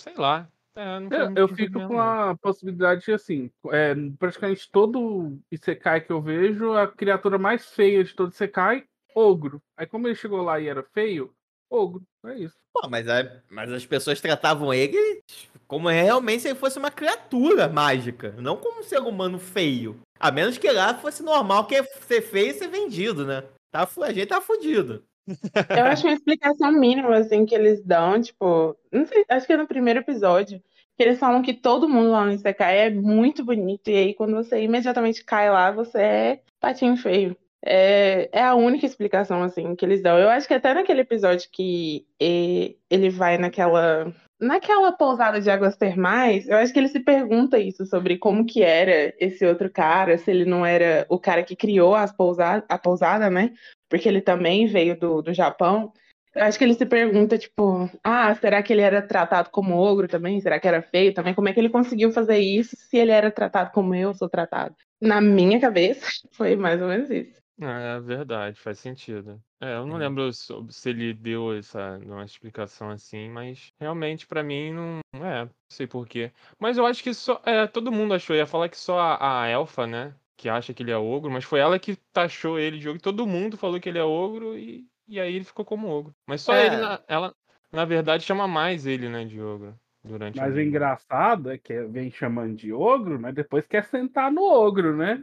[0.01, 0.51] Sei lá.
[0.75, 2.19] É, não faz Eu, muito eu sentido fico mesmo, com não.
[2.31, 8.15] a possibilidade, assim, é, praticamente todo Isekai que eu vejo, a criatura mais feia de
[8.15, 9.63] todo Isekai, ogro.
[9.77, 11.35] Aí como ele chegou lá e era feio,
[11.71, 12.59] ogro, é isso.
[12.73, 15.23] Pô, mas, a- mas as pessoas tratavam ele
[15.69, 20.01] como realmente se ele fosse uma criatura mágica, não como um ser humano feio.
[20.19, 23.45] A menos que lá fosse normal que é ser feio e ser vendido, né?
[23.71, 25.05] Tá, a gente tá fudido.
[25.29, 29.59] Eu acho uma explicação mínima, assim, que eles dão, tipo, não sei, acho que é
[29.59, 30.59] no primeiro episódio,
[30.97, 34.35] que eles falam que todo mundo lá no Isekai é muito bonito, e aí quando
[34.35, 37.37] você imediatamente cai lá, você é patinho feio.
[37.65, 40.19] É, é a única explicação, assim, que eles dão.
[40.19, 46.49] Eu acho que até naquele episódio que ele vai naquela, naquela pousada de águas termais,
[46.49, 50.31] eu acho que ele se pergunta isso, sobre como que era esse outro cara, se
[50.31, 53.53] ele não era o cara que criou as pousa a pousada, né?
[53.89, 55.93] porque ele também veio do, do Japão.
[56.35, 60.07] Eu acho que ele se pergunta, tipo, ah, será que ele era tratado como ogro
[60.07, 60.41] também?
[60.41, 61.35] Será que era feio também?
[61.35, 64.77] Como é que ele conseguiu fazer isso se ele era tratado como eu sou tratado?
[65.01, 67.41] Na minha cabeça, foi mais ou menos isso.
[67.61, 69.43] É verdade, faz sentido.
[69.61, 70.01] É, eu não É.
[70.01, 75.45] lembro so- se ele deu essa uma explicação assim, mas realmente pra mim não é,
[75.47, 76.33] não sei por quê.
[76.61, 79.49] Mas eu acho que só é, todo mundo achou, ia falar que só a, a
[79.49, 82.89] Elfa, né, que acha que ele é ogro, mas foi ela que taxou ele de
[82.89, 83.03] ogro.
[83.03, 86.15] Todo mundo falou que ele é ogro e, e aí ele ficou como ogro.
[86.29, 86.67] Mas só É.
[86.67, 87.35] ele, na- ela,
[87.73, 89.77] na verdade, chama mais ele, né, de ogro
[90.09, 94.43] durante Mas o engraçado é que vem chamando de ogro, mas depois quer sentar no
[94.43, 95.23] ogro, né?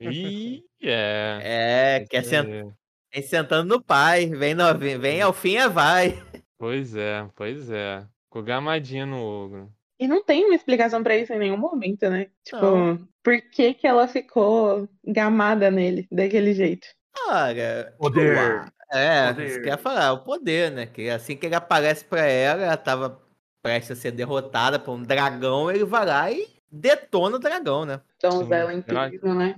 [0.00, 1.38] Ih, é.
[2.00, 2.64] É, quer isso sen- aí.
[3.12, 6.20] vem sentando no pai, vem, no, vem, ao fim é vai.
[6.58, 8.04] Pois é, pois é.
[8.24, 9.70] Ficou gamadinha no ogro.
[10.00, 12.26] E não tem uma explicação pra isso em nenhum momento, né?
[12.42, 13.08] Tipo, Não.
[13.22, 16.86] por que que ela ficou gamada nele daquele jeito?
[17.28, 18.66] Olha, Poder.
[18.90, 19.46] é, Poder.
[19.46, 20.86] isso que eu ia falar, o poder, né?
[20.86, 23.22] Que assim que ele aparece pra ela, ela tava
[23.64, 27.98] prestes a ser derrotada por um dragão, ele vai lá e detona o dragão, né?
[28.20, 29.56] Donzela em perigo, né?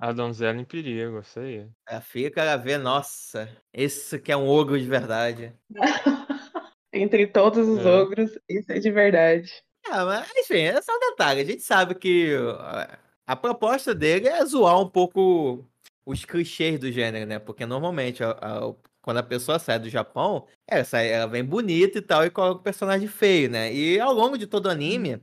[0.00, 1.68] A donzela em perigo, isso aí.
[1.86, 5.52] Ela fica, ela vê, nossa, esse que é um ogro de verdade.
[6.92, 7.88] Entre todos os É.
[7.88, 9.52] ogros, isso é de verdade.
[9.90, 11.42] Ah, mas enfim, é só um detalhe.
[11.42, 12.34] A gente sabe que
[13.26, 15.64] a proposta dele é zoar um pouco
[16.06, 17.38] os clichês do gênero, né?
[17.38, 21.98] Porque normalmente, a- a- quando a pessoa sai do Japão, ela, sai, ela vem bonita
[21.98, 23.72] e tal, e coloca o personagem feio, né?
[23.72, 25.20] E ao longo de todo o anime,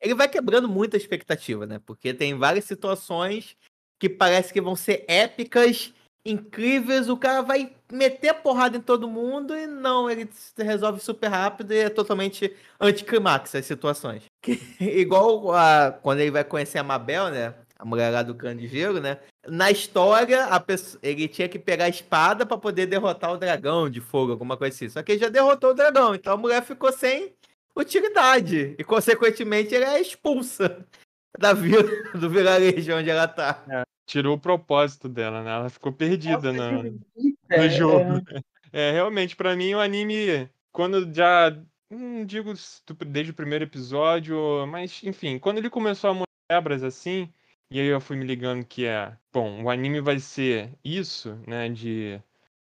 [0.00, 1.80] ele vai quebrando muita expectativa, né?
[1.84, 3.56] Porque tem várias situações
[3.98, 5.92] que parece que vão ser épicas,
[6.24, 11.28] incríveis, o cara vai meter porrada em todo mundo e não, ele se resolve super
[11.28, 14.24] rápido e é totalmente anticlimax as situações.
[14.42, 17.54] Que- igual a- quando ele vai conhecer a Mabel, né?
[17.78, 19.18] A mulher lá do cano de gelo, né?
[19.46, 23.88] Na história, a pessoa- ele tinha que pegar a espada pra poder derrotar o dragão
[23.90, 24.88] de fogo, alguma coisa assim.
[24.88, 27.34] Só que ele já derrotou o dragão, então a mulher ficou sem
[27.76, 28.74] utilidade.
[28.78, 30.84] E, consequentemente, ela é expulsa
[31.38, 31.84] da vila,
[32.14, 33.62] do vilarejo onde ela tá.
[34.06, 35.50] Tirou o propósito dela, né?
[35.50, 37.02] Ela ficou perdida no, no
[37.50, 38.22] É, jogo.
[38.72, 41.56] É, realmente, pra mim, o anime, quando já.
[41.88, 46.26] Não digo s- do- desde o primeiro episódio, mas, enfim, quando ele começou a mostrar
[46.50, 47.28] quebras assim,
[47.70, 49.16] e aí eu fui me ligando que é.
[49.32, 51.68] Bom, o anime vai ser isso, né?
[51.68, 52.20] De.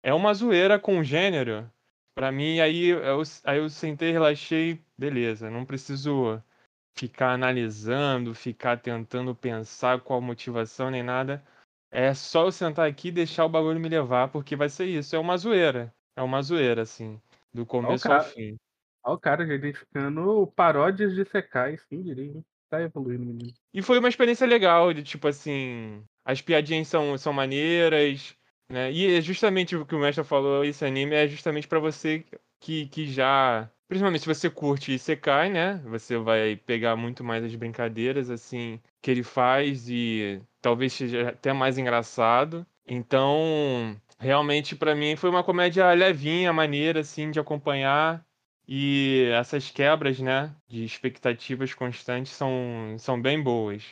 [0.04, 1.70] É uma zoeira com gênero.
[2.16, 6.42] Pra mim, aí eu, aí eu sentei, relaxei, beleza, não preciso
[6.98, 11.44] ficar analisando, ficar tentando pensar qual motivação nem nada.
[11.92, 15.16] É só eu sentar aqui e deixar o bagulho me levar, porque vai ser isso.
[15.16, 15.94] É uma zoeira.
[16.16, 17.22] É uma zoeira, assim.
[17.54, 18.56] Do começo ao fim.
[19.04, 22.46] Olha o cara já identificando paródias de Sekai, quem diria, hein?
[22.69, 23.54] Tá evoluindo, menino.
[23.73, 26.04] E foi uma experiência legal, de tipo assim.
[26.23, 28.36] As piadinhas são, são maneiras,
[28.69, 28.91] né?
[28.91, 32.25] E é justamente o que o mestre falou, esse anime é justamente pra você
[32.60, 33.69] que, que já.
[33.88, 35.80] Principalmente se você curte Isekai, né?
[35.86, 41.54] Você vai pegar muito mais as brincadeiras, assim, que ele faz e talvez seja até
[41.54, 42.65] mais engraçado.
[42.88, 48.25] Então, realmente, pra mim, foi uma comédia levinha, maneira, assim, de acompanhar.
[48.67, 53.84] E essas quebras, né, de expectativas constantes são, são bem boas.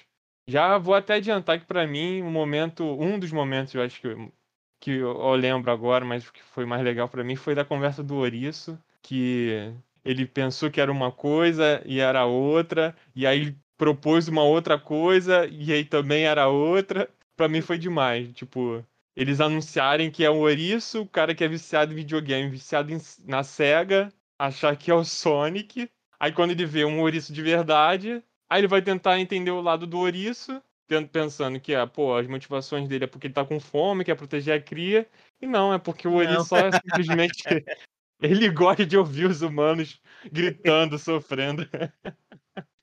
[0.47, 4.07] Já vou até adiantar que pra mim o momento, um dos momentos, eu acho que
[4.07, 4.31] eu,
[4.79, 8.15] que eu, lembro agora, mas que foi mais legal pra mim foi da conversa do
[8.15, 14.43] Ouriço, que ele pensou que era uma coisa e era outra, e aí propôs uma
[14.43, 17.09] outra coisa e aí também era outra.
[17.35, 18.83] Pra mim foi demais, tipo,
[19.15, 22.99] eles anunciarem que é um ouriço, o cara que é viciado em videogame, viciado em-
[23.25, 24.09] na SEGA,
[24.47, 25.89] achar que é o Sonic.
[26.19, 29.85] Aí quando ele vê um ouriço de verdade, aí ele vai tentar entender o lado
[29.85, 33.59] do ouriço, pen- pensando que é, pô, as motivações dele é porque ele tá com
[33.59, 35.07] fome, quer proteger a cria.
[35.41, 37.43] E não, é porque o ouriço só é simplesmente
[38.21, 39.99] Ele gosta de ouvir os humanos
[40.31, 41.67] gritando, sofrendo.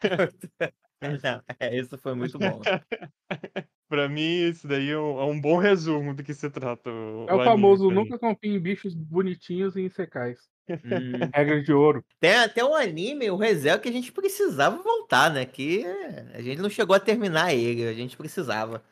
[1.00, 2.60] Não, é, isso foi muito bom.
[3.90, 6.88] pra mim, isso daí é um, é um bom resumo do que se trata.
[6.88, 7.94] O, É o anime famoso mim.
[7.94, 10.38] nunca confie em bichos bonitinhos e secais.
[10.70, 10.76] Hum.
[11.34, 12.02] Regra de ouro.
[12.20, 15.44] Tem até um anime, o Rezel, que a gente precisava voltar, né?
[15.44, 15.84] Que
[16.32, 18.82] a gente não chegou a terminar ele, a gente precisava.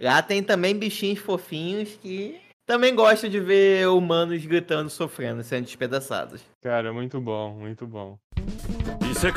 [0.00, 6.42] Lá tem também bichinhos fofinhos que também gostam de ver humanos gritando, sofrendo, sendo despedaçados.
[6.62, 8.18] Cara, muito bom, muito bom.
[9.08, 9.32] 異世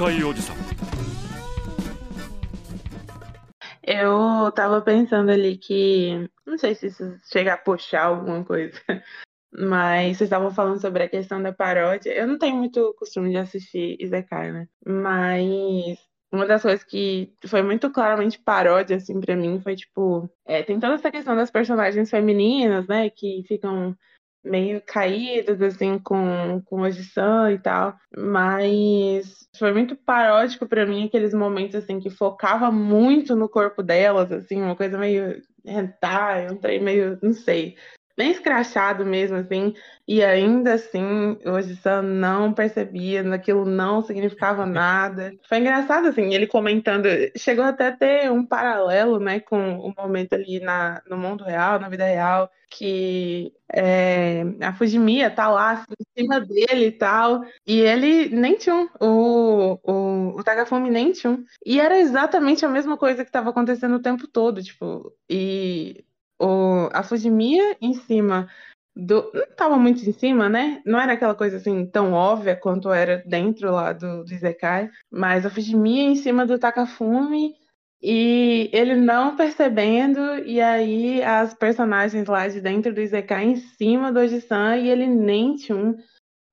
[4.01, 6.29] Eu tava pensando ali que.
[6.45, 8.79] Não sei se isso chega a puxar alguma coisa.
[9.51, 12.11] Mas vocês estavam falando sobre a questão da paródia.
[12.11, 14.67] Eu não tenho muito costume de assistir Izekai, né?
[14.85, 15.97] Mas
[16.31, 20.29] uma das coisas que foi muito claramente paródia, assim, pra mim, foi tipo.
[20.45, 23.09] é, tem toda essa questão das personagens femininas, né?
[23.09, 23.97] Que ficam
[24.43, 27.95] meio caídas, assim, com, com o e tal.
[28.17, 34.31] Mas foi muito paródico pra mim aqueles momentos, assim, que focava muito no corpo delas,
[34.31, 37.75] assim, uma coisa meio hentai, um trem meio, não sei,
[38.19, 39.73] bem escrachado mesmo, assim.
[40.05, 45.31] E ainda assim, o San não percebia, aquilo não significava nada.
[45.47, 50.33] Foi engraçado, assim, ele comentando, chegou até a ter um paralelo, né, com o momento
[50.33, 55.93] ali na, no mundo real, na vida real, que é, a Fujimiya tá lá assim,
[55.99, 61.13] em cima dele e tal, e ele nem tinha um, o, o, o Takafumi nem
[61.13, 61.45] tinha um.
[61.65, 66.03] E era exatamente a mesma coisa que estava acontecendo o tempo todo, tipo, e
[66.39, 68.49] o, a Fujimiya em cima
[68.95, 69.31] do.
[69.33, 70.81] Não tava muito em cima, né?
[70.85, 75.45] Não era aquela coisa assim tão óbvia quanto era dentro lá do, do Izekai, mas
[75.45, 77.55] a Fujimiya em cima do Takafumi
[78.01, 84.11] e ele não percebendo, e aí as personagens lá de dentro do Izekai em cima
[84.11, 85.97] do Oji-san e ele nem tinha um.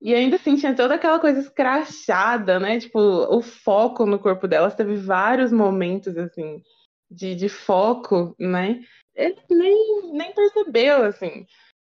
[0.02, 2.80] E ainda assim tinha toda aquela coisa escrachada, né?
[2.80, 6.62] Tipo, o foco no corpo delas teve vários momentos assim
[7.10, 8.80] de, de foco, né?
[9.16, 11.46] Ele nem, nem percebeu, assim.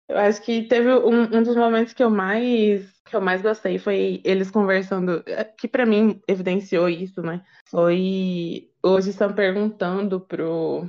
[0.09, 3.79] Eu acho que teve um, um dos momentos que eu mais que eu mais gostei
[3.79, 7.45] foi eles conversando, eh, que pra mim evidenciou isso, né?
[7.69, 10.89] Foi hoje estão perguntando pro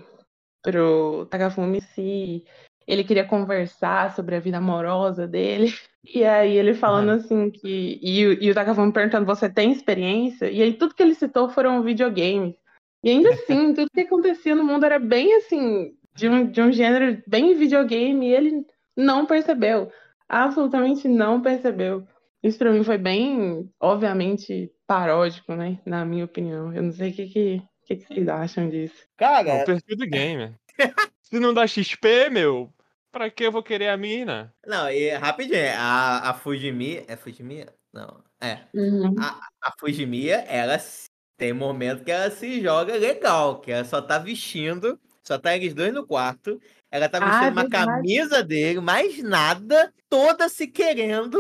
[0.64, 2.44] pro Takafumi se
[2.88, 5.74] ele queria conversar sobre a vida amorosa dele.
[6.10, 8.00] E aí ele falando assim que.
[8.02, 10.50] E, e o Takafumi perguntando, você tem experiência?
[10.50, 12.56] E aí tudo que ele citou foram videogames.
[13.04, 16.72] E ainda assim, tudo que acontecia no mundo era bem assim, de um, de um
[16.72, 19.92] gênero bem videogame, e ele não percebeu.
[20.28, 22.06] Absolutamente não percebeu.
[22.44, 25.80] Isso pra mim foi bem, obviamente, paródico, né?
[25.86, 26.74] Na minha opinião.
[26.74, 28.96] Eu não sei o que, que, o que, que vocês acham disso.
[29.02, 30.54] É o Cara, perfil do gamer.
[31.22, 32.74] Se não dá XP, meu,
[33.12, 34.54] pra que eu vou querer a mina?
[34.66, 37.04] não, e rapidinho, a, a Fujimi.
[37.08, 37.66] É Fujimi?
[37.94, 38.60] Não, é.
[39.20, 40.78] A, a Fujimiya, ela
[41.38, 45.74] tem momento que ela se joga legal, que ela só tá vestindo, só tá eles
[45.74, 46.60] dois no quarto,
[46.92, 48.08] ela tá Ah, vestindo uma verdade.
[48.08, 51.38] camisa dele, mais nada, toda se querendo,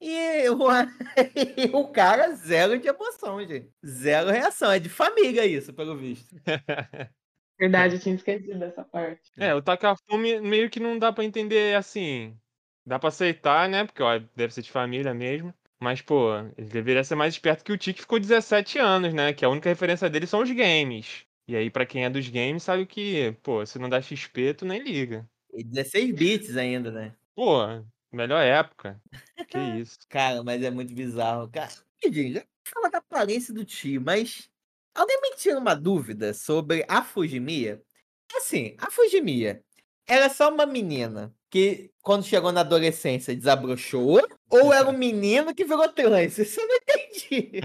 [0.00, 0.58] e o,
[1.58, 3.70] e o cara zero de emoção, gente.
[3.86, 6.34] Zero reação, é de família isso, pelo visto.
[7.58, 9.30] Verdade, eu tinha esquecido dessa parte.
[9.36, 12.36] É, o Takafumi meio que não dá pra entender assim.
[12.86, 13.84] Dá pra aceitar, né?
[13.84, 15.54] Porque ó, deve ser de família mesmo.
[15.80, 19.32] Mas, pô, ele deveria ser mais esperto que o Tiki ficou 17 anos, né?
[19.32, 21.24] Que a única referência dele são os games.
[21.48, 24.66] E aí, pra quem é dos games, sabe que, pô, se não dá XP, tu
[24.66, 25.26] nem liga.
[25.54, 27.14] E 16 bits ainda, né?
[27.34, 27.60] Pô,
[28.12, 29.00] melhor época.
[29.48, 29.96] Que isso.
[30.10, 31.48] Cara, mas é muito bizarro.
[31.50, 31.70] Cara,
[32.04, 34.50] já fala da aparência do tio, mas
[34.94, 37.80] alguém me tira uma dúvida sobre a Fujimiya?
[38.36, 39.64] Assim, a Fujimiya,
[40.06, 44.20] ela é só uma menina que, quando chegou na adolescência, desabrochou?
[44.50, 46.36] Ou era um menino que virou trans?
[46.38, 47.60] Isso eu não entendi.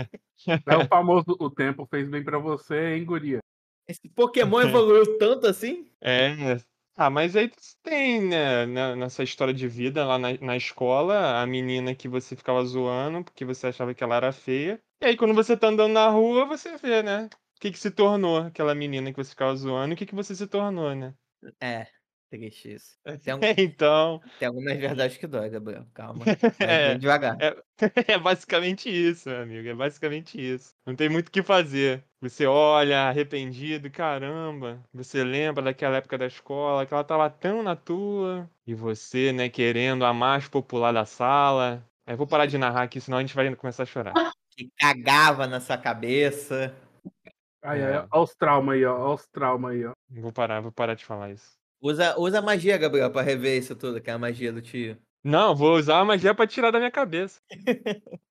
[0.66, 3.40] É o famoso o tempo fez bem pra você, hein, guria?
[3.88, 5.86] Esse Pokémon evoluiu tanto assim?
[6.02, 6.58] É.
[6.96, 11.46] Ah, mas aí tem, né, né, nessa história de vida lá na, na escola, a
[11.48, 14.80] menina que você ficava zoando porque você achava que ela era feia.
[15.02, 17.26] E aí, quando você tá andando na rua, você vê, né?
[17.58, 20.16] O que que se tornou aquela menina que você ficava zoando e o que que
[20.16, 21.16] você se tornou, né?
[21.60, 21.88] É,
[22.38, 22.96] triste isso.
[23.24, 25.86] Tem, um- Então, tem algumas verdades que dói, Gabriel.
[25.94, 26.24] Calma.
[26.60, 27.38] É, devagar.
[28.08, 29.68] é basicamente isso, meu amigo.
[29.68, 30.74] É basicamente isso.
[30.86, 32.04] Não tem muito o que fazer.
[32.22, 34.82] Você olha arrependido, caramba.
[34.94, 38.50] Você lembra daquela época da escola, que ela tava tão na tua.
[38.66, 41.84] E você, né, querendo a mais popular da sala.
[42.08, 44.14] Eu vou parar de narrar aqui, senão a gente vai começar a chorar.
[44.50, 46.74] Que cagava na sua cabeça.
[47.64, 47.96] Ai, É.
[47.98, 48.98] ai, ó os traumas aí, ó.
[49.10, 49.94] Ó os traumas aí, ó.
[50.10, 51.58] Vou parar, vou parar de falar isso.
[51.84, 54.98] Usa, usa a magia, Gabriel, pra rever isso tudo, que é a magia do tio.
[55.22, 57.42] Não, vou usar a magia pra tirar da minha cabeça.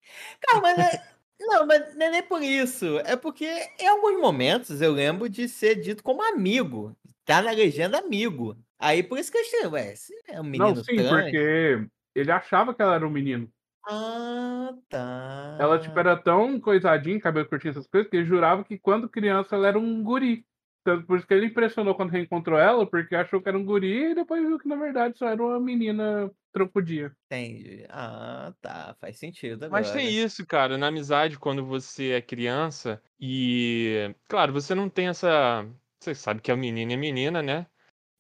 [0.41, 1.05] Cara, mas não é,
[1.39, 2.99] não, mas não é nem por isso.
[3.01, 3.47] É porque
[3.79, 6.97] em alguns momentos eu lembro de ser dito como amigo.
[7.27, 8.57] Tá na legenda amigo.
[8.79, 11.11] Aí por isso que eu achei, ué, esse é um menino Não, sim, trans.
[11.11, 13.53] porque ele achava que ela era um menino.
[13.87, 15.59] Ah, tá.
[15.61, 19.57] Ela, tipo, era tão coisadinha, cabelo curtinho, essas coisas, que ele jurava que quando criança
[19.57, 20.47] ela era um guri.
[20.85, 24.11] Tanto por isso que ele impressionou quando reencontrou ela, porque achou que era um guri
[24.11, 27.15] e depois viu que na verdade só era uma menina troncudinha.
[27.27, 27.87] Entendi.
[27.89, 28.97] Ah, tá.
[29.01, 29.81] Faz sentido agora.
[29.81, 34.15] Mas tem isso, cara, na amizade, quando você é criança e.
[34.29, 35.65] Claro, você não tem essa.
[36.01, 37.67] Você sabe que é menino e menina, né?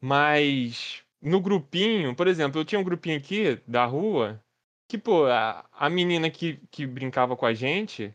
[0.00, 4.42] Mas no grupinho, por exemplo, eu tinha um grupinho aqui da rua
[4.88, 8.14] que, pô, a, a menina que, que brincava com a gente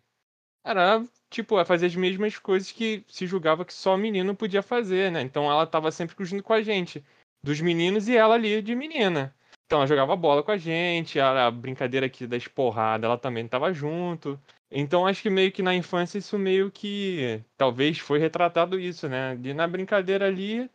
[0.64, 5.12] era, tipo, a fazer as mesmas coisas que se julgava que só menino podia fazer,
[5.12, 5.22] né?
[5.22, 7.04] Então ela tava sempre junto com a gente,
[7.44, 9.34] dos meninos e ela ali de menina.
[9.66, 13.74] Então ela jogava bola com a gente, a, brincadeira aqui da esporrada, ela também tava
[13.74, 14.40] junto.
[14.72, 19.36] Então acho que meio que na infância isso meio que talvez foi retratado isso, né?
[19.36, 20.70] De na brincadeira ali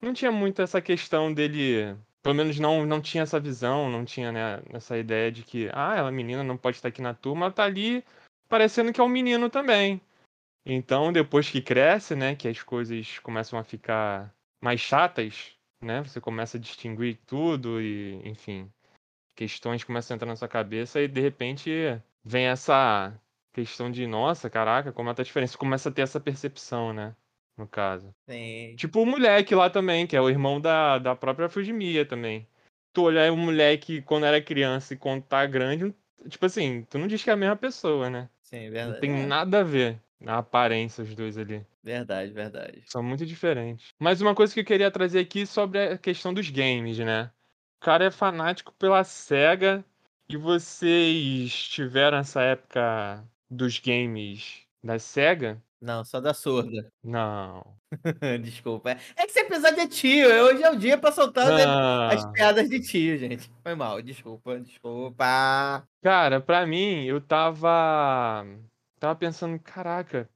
[0.00, 4.32] não tinha muito essa questão dele, pelo menos não não tinha essa visão, não tinha
[4.32, 7.46] né, essa ideia de que ah, ela é menina, não pode estar aqui na turma,
[7.46, 8.04] ela tá ali
[8.48, 10.00] parecendo que é um menino também.
[10.64, 16.02] Então depois que cresce, né, que as coisas começam a ficar mais chatas, né?
[16.02, 18.70] Você começa a distinguir tudo e, enfim,
[19.34, 21.70] questões começam a entrar na sua cabeça e de repente
[22.24, 23.14] vem essa
[23.52, 25.50] questão de, nossa, caraca, como ela tá diferente.
[25.50, 27.14] Você começa a ter essa percepção, né?
[27.56, 28.14] No caso.
[28.28, 28.74] Sim.
[28.76, 32.46] Tipo o moleque lá também, que é o irmão da, da própria Fujimia também.
[32.92, 35.94] Tu olhar o moleque quando era criança e quando tá grande,
[36.28, 38.28] tipo assim, tu não diz que é a mesma pessoa, né?
[38.48, 39.00] Sim, Não verdade.
[39.00, 41.64] tem é, nada a ver na aparência os dois ali.
[41.82, 42.82] Verdade, verdade.
[42.86, 43.92] São muito diferentes.
[43.98, 47.30] Mas uma coisa que eu queria trazer aqui sobre a questão dos games, né?
[47.80, 49.84] O cara é fanático pela SEGA
[50.28, 55.62] e vocês tiveram essa época dos games da SEGA?
[55.80, 56.90] Não, só da surda.
[57.04, 57.62] Não.
[58.42, 58.90] Desculpa.
[58.90, 60.28] É é que esse episódio é tio.
[60.44, 62.32] Hoje é o dia pra soltar as, as Não.
[62.32, 63.50] piadas de tio, gente.
[63.62, 64.02] Foi mal.
[64.02, 65.24] Desculpa, desculpa.
[66.02, 68.44] Cara, pra mim, eu tava.
[68.98, 70.28] Tava pensando, caraca.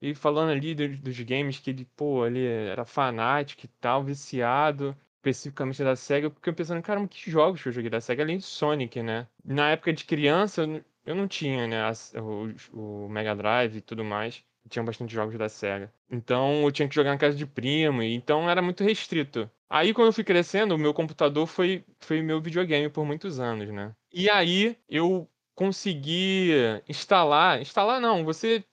[0.00, 4.96] E falando ali do- dos games que ele, pô, ele era fanático e tal, viciado,
[5.16, 8.36] especificamente da SEGA, porque eu pensando, caramba, que jogos que eu joguei da SEGA, além
[8.38, 9.26] de Sonic, né?
[9.44, 10.62] Na época de criança,
[11.04, 11.80] eu não, tinha, né,
[12.20, 14.42] o, o Mega Drive e tudo mais.
[14.68, 15.92] Tinha bastante jogos da SEGA.
[16.10, 19.50] Então eu tinha que jogar na casa de primo, então era muito restrito.
[19.68, 23.68] Aí quando eu fui crescendo, o meu computador foi, foi meu videogame por muitos anos,
[23.68, 23.94] né?
[24.12, 26.50] E aí eu consegui
[26.88, 27.60] instalar.
[27.60, 28.64] Instalar não, você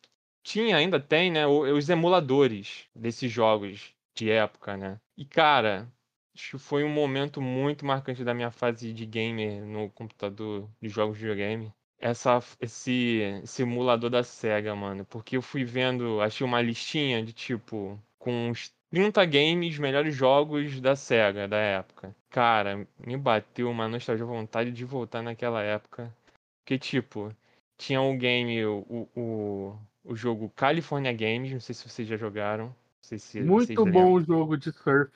[0.44, 5.00] tinha, ainda tem, né, os emuladores desses jogos de época, né?
[5.18, 5.91] E cara,
[6.36, 10.89] acho que foi um momento muito marcante da minha fase de gamer no computador de
[10.89, 11.74] jogos de videogame.
[12.06, 15.06] Essa, esse, emulador da SEGA, mano.
[15.06, 20.82] Porque eu fui vendo, achei uma listinha de tipo, com uns 30 games, melhores jogos
[20.82, 22.14] da SEGA da época.
[22.30, 26.14] Cara, me bateu uma nostalgia, vontade de voltar naquela época.
[26.60, 27.34] Porque, tipo,
[27.78, 32.66] tinha o game, o, o, o jogo California Games, não sei se vocês já jogaram.
[32.66, 35.10] Não sei se Muito bom o jogo de surf.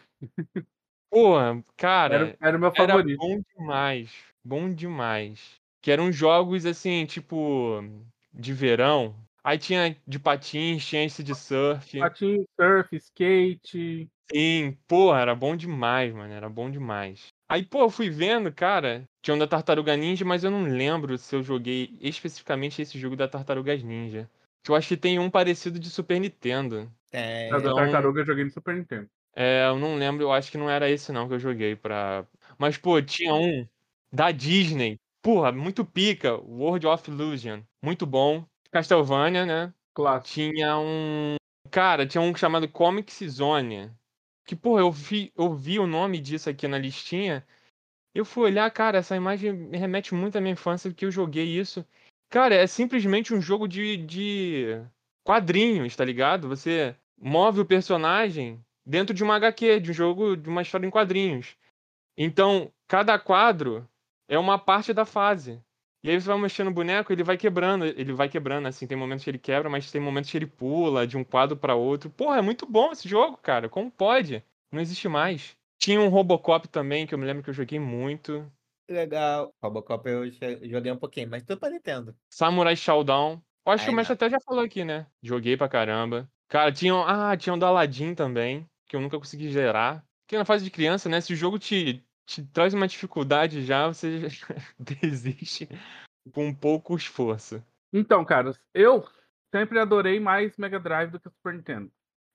[1.11, 3.17] Porra, cara, Era, era o meu era favorito.
[3.17, 4.09] bom demais.
[4.41, 5.59] Bom demais.
[5.81, 7.81] Que eram jogos assim, tipo,
[8.33, 9.15] de verão.
[9.43, 11.97] Aí tinha de patins, tinha esse de surf.
[11.99, 14.09] Patins, surf, skate.
[14.29, 16.33] Sim, porra, era bom demais, mano.
[16.33, 17.27] Era bom demais.
[17.47, 19.07] Aí, pô, eu fui vendo, cara.
[19.21, 23.15] Tinha um da Tartaruga Ninja, mas eu não lembro se eu joguei especificamente esse jogo
[23.15, 24.29] da Tartarugas Ninja.
[24.63, 26.91] Que eu acho que tem um parecido de Super Nintendo.
[27.09, 29.09] Da Então- Tartaruga eu joguei no Super Nintendo.
[29.33, 32.25] É, eu não lembro, eu acho que não era esse não que eu joguei pra.
[32.57, 33.65] Mas, pô, tinha um
[34.11, 34.99] da Disney.
[35.21, 36.35] Porra, muito pica.
[36.35, 37.61] World of Illusion.
[37.81, 38.45] Muito bom.
[38.71, 39.73] Castlevania, né?
[39.93, 40.33] Clássico.
[40.33, 41.35] Tinha um.
[41.71, 43.91] Cara, tinha um chamado Comic Zone.
[44.45, 47.45] Que, porra, eu vi, eu vi o nome disso aqui na listinha.
[48.15, 51.45] Eu fui olhar, cara, essa imagem me remete muito à minha infância, porque eu joguei
[51.45, 51.85] isso.
[52.29, 54.81] Cara, é simplesmente um jogo de, de
[55.23, 56.47] quadrinhos, tá ligado?
[56.47, 60.89] Você move o personagem dentro de uma HQ, de um jogo, de uma história em
[60.89, 61.55] quadrinhos.
[62.17, 63.87] Então, cada quadro
[64.27, 65.61] é uma parte da fase.
[66.03, 68.97] E aí você vai mexendo o boneco, ele vai quebrando, ele vai quebrando, assim, tem
[68.97, 72.09] momentos que ele quebra, mas tem momentos que ele pula de um quadro pra outro.
[72.09, 73.67] Porra, é muito bom esse jogo, cara.
[73.67, 74.43] Como pode?
[74.71, 75.57] Não existe mais.
[75.79, 78.49] Tinha um Robocop também, que eu me lembro que eu joguei muito.
[78.89, 79.53] Legal.
[79.61, 80.31] Robocop eu
[80.69, 82.15] joguei um pouquinho, mas tudo pra Nintendo.
[82.29, 83.41] Samurai Showdown.
[83.65, 85.07] Eu acho que Aí o mestre até já falou aqui, né?
[85.21, 86.29] Joguei pra caramba.
[86.47, 86.95] Cara, tinha.
[86.95, 90.05] um- Ah, tinha um do Aladdin também, que eu nunca consegui zerar.
[90.25, 91.19] Porque na fase de criança, né?
[91.19, 94.45] Se o jogo te, te traz uma dificuldade já, você já
[94.77, 95.67] desiste
[96.33, 97.63] com pouco esforço.
[97.91, 99.07] Então, cara, eu
[99.49, 101.89] sempre adorei mais Mega Drive do que o Super Nintendo.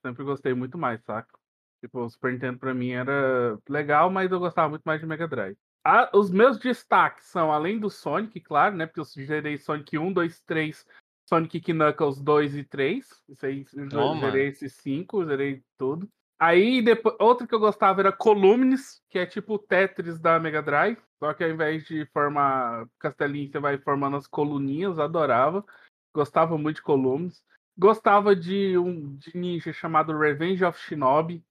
[0.04, 1.38] Sempre gostei muito mais, saca?
[1.84, 5.28] Tipo, o Super Nintendo pra mim era legal, mas eu gostava muito mais de Mega
[5.28, 5.56] Drive.
[5.84, 8.86] Ah, os meus destaques são, além do Sonic, claro, né?
[8.86, 10.86] Porque eu gerei Sonic 1, 2, 3,
[11.28, 13.08] Sonic Knuckles 2 e 3.
[13.28, 14.20] Isso aí, eu Toma.
[14.20, 16.08] zerei esses 5, zerei tudo.
[16.44, 20.60] Aí, depois, outro que eu gostava era Columns, que é tipo o Tetris da Mega
[20.60, 20.98] Drive.
[21.20, 25.64] Só que ao invés de formar castelinho, você vai formando as coluninhas, adorava.
[26.12, 27.44] Gostava muito de Columns.
[27.78, 31.44] Gostava de um de ninja chamado Revenge of Shinobi.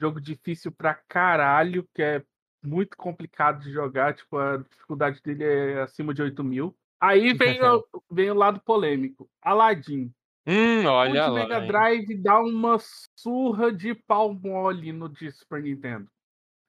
[0.00, 2.24] Jogo difícil pra caralho, que é
[2.62, 4.14] muito complicado de jogar.
[4.14, 6.72] Tipo, a dificuldade dele é acima de 8 mil.
[7.00, 9.28] Aí vem, o, vem o lado polêmico.
[9.42, 10.14] Aladdin.
[10.46, 11.34] Hum, O olha de lá.
[11.34, 11.66] Mega hein?
[11.68, 12.76] Drive dá uma
[13.18, 16.08] surra de pau mole no de Super Nintendo.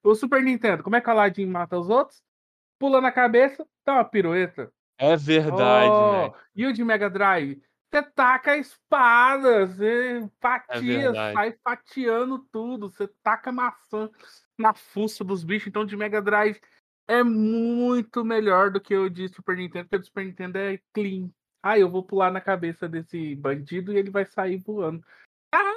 [0.03, 2.21] O Super Nintendo, como é que o Aladdin mata os outros?
[2.79, 4.71] Pula na cabeça, dá uma pirueta.
[4.97, 6.31] É verdade, Oh, né?
[6.55, 7.61] E o de Mega Drive?
[7.91, 11.33] Você taca a espada, você fatia, verdade.
[11.33, 14.09] sai fatiando tudo, você taca maçã
[14.57, 15.67] na fuça dos bichos.
[15.67, 16.59] Então, o de Mega Drive
[17.07, 20.79] é muito melhor do que o de Super Nintendo, porque o de Super Nintendo é
[20.93, 21.29] clean.
[21.63, 25.03] Ah, eu vou pular na cabeça desse bandido e ele vai sair voando.
[25.53, 25.71] Cara,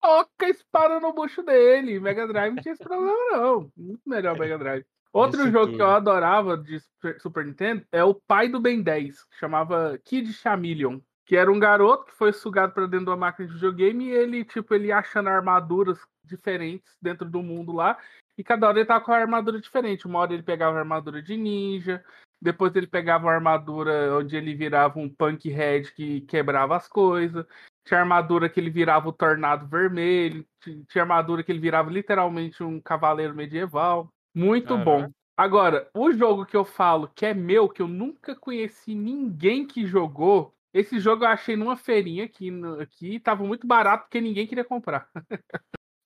[0.00, 2.00] toca a espada no bucho dele.
[2.00, 3.70] Mega Drive não tinha esse problema, não.
[3.76, 4.84] Muito melhor o Mega Drive.
[5.12, 8.80] Outro Isso jogo que eu adorava de Super- Super Nintendo é o pai do Ben
[8.80, 11.00] 10, que chamava Kid Chameleon.
[11.26, 14.10] Que era um garoto que foi sugado para dentro de uma máquina de videogame e
[14.10, 17.98] ele, tipo, ele achando armaduras diferentes dentro do mundo lá.
[18.36, 20.06] E cada hora ele tava com uma armadura diferente.
[20.06, 22.04] Uma hora ele pegava a armadura de ninja,
[22.40, 27.44] depois ele pegava uma armadura onde ele virava um punk head que quebrava as coisas.
[27.84, 30.44] Tinha armadura que ele virava o tornado vermelho.
[30.60, 34.12] ti- Tinha armadura que ele virava literalmente um cavaleiro medieval.
[34.34, 35.10] Muito bom.
[35.36, 39.86] Agora, o jogo que eu falo que é meu, que eu nunca conheci ninguém que
[39.86, 40.54] jogou.
[40.72, 45.08] Esse jogo eu achei numa feirinha aqui, aqui tava muito barato porque ninguém queria comprar.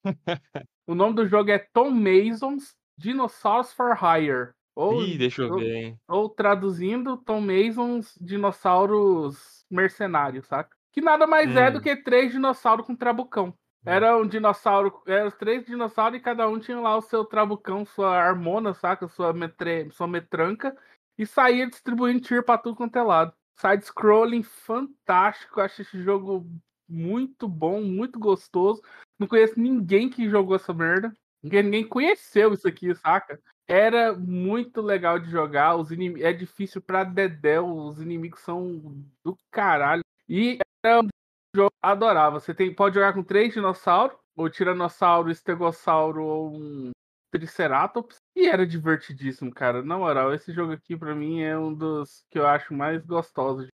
[0.87, 4.53] o nome do jogo é Tom Mason's Dinosaurs for Hire.
[4.75, 6.01] Ou, Ih, deixa eu ou- ver, hein?
[6.09, 10.77] ou traduzindo, Tom Mason's Dinossauros Mercenários, saca?
[10.93, 11.73] Que nada mais é Hum.
[11.75, 13.55] do que três dinossauros com trabucão.
[13.87, 17.85] Era um dinossauro, eram os três dinossauros e cada um tinha lá o seu trabucão,
[17.85, 19.07] sua harmona, saca?
[19.09, 20.75] Sua, metre, sua metranca.
[21.19, 23.35] E saía distribuindo tiro pra tudo quanto é lado.
[23.61, 25.61] Side-scrolling fantástico.
[25.61, 26.47] Acho esse jogo
[26.89, 28.81] muito bom, muito gostoso.
[29.19, 31.13] Não conheço ninguém que jogou essa merda.
[31.43, 33.39] Ninguém, ninguém conheceu isso aqui, saca?
[33.69, 35.77] Era muito legal de jogar.
[35.77, 36.21] Os inim...
[36.21, 37.67] É difícil pra Dedéu.
[37.67, 40.03] Os inimigos são do caralho.
[40.29, 41.09] E era um
[41.55, 42.41] jogo adorável.
[42.41, 46.91] Você tem, pode jogar com três dinossauros, ou tiranossauro, estegossauro ou um
[47.33, 48.17] triceratops.
[48.37, 49.83] E era divertidíssimo, cara.
[49.83, 53.67] Na moral, esse jogo aqui pra mim é um dos que eu acho mais gostosos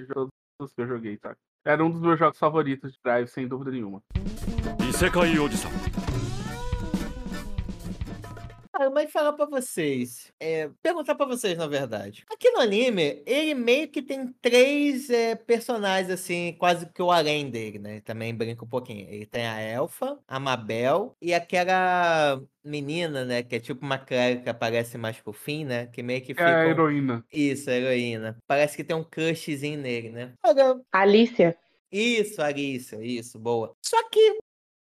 [0.00, 0.28] de todos
[0.60, 1.36] os que eu joguei, tá?
[1.64, 4.00] Era um dos meus jogos favoritos de Drive, sem dúvida nenhuma.
[8.78, 10.30] Ah, mas falar pra vocês.
[10.38, 12.26] É, perguntar pra vocês, na verdade.
[12.30, 17.48] Aqui no anime, ele meio que tem três é, personagens, assim, quase que o além
[17.48, 18.00] dele, né?
[18.02, 19.08] Também brinca um pouquinho.
[19.08, 23.42] Ele tem a Elfa, a Mabel e aquela menina, né?
[23.42, 25.86] Que é tipo uma clériga que aparece mais pro fim, né?
[25.86, 26.42] Que meio que fica.
[26.42, 27.24] É a heroína.
[27.32, 28.36] Isso, a heroína.
[28.46, 30.34] Parece que tem um crushzinho nele, né?
[30.92, 31.56] A Alicia.
[31.90, 33.74] Isso, Alicia, isso, boa.
[33.82, 34.38] Só que,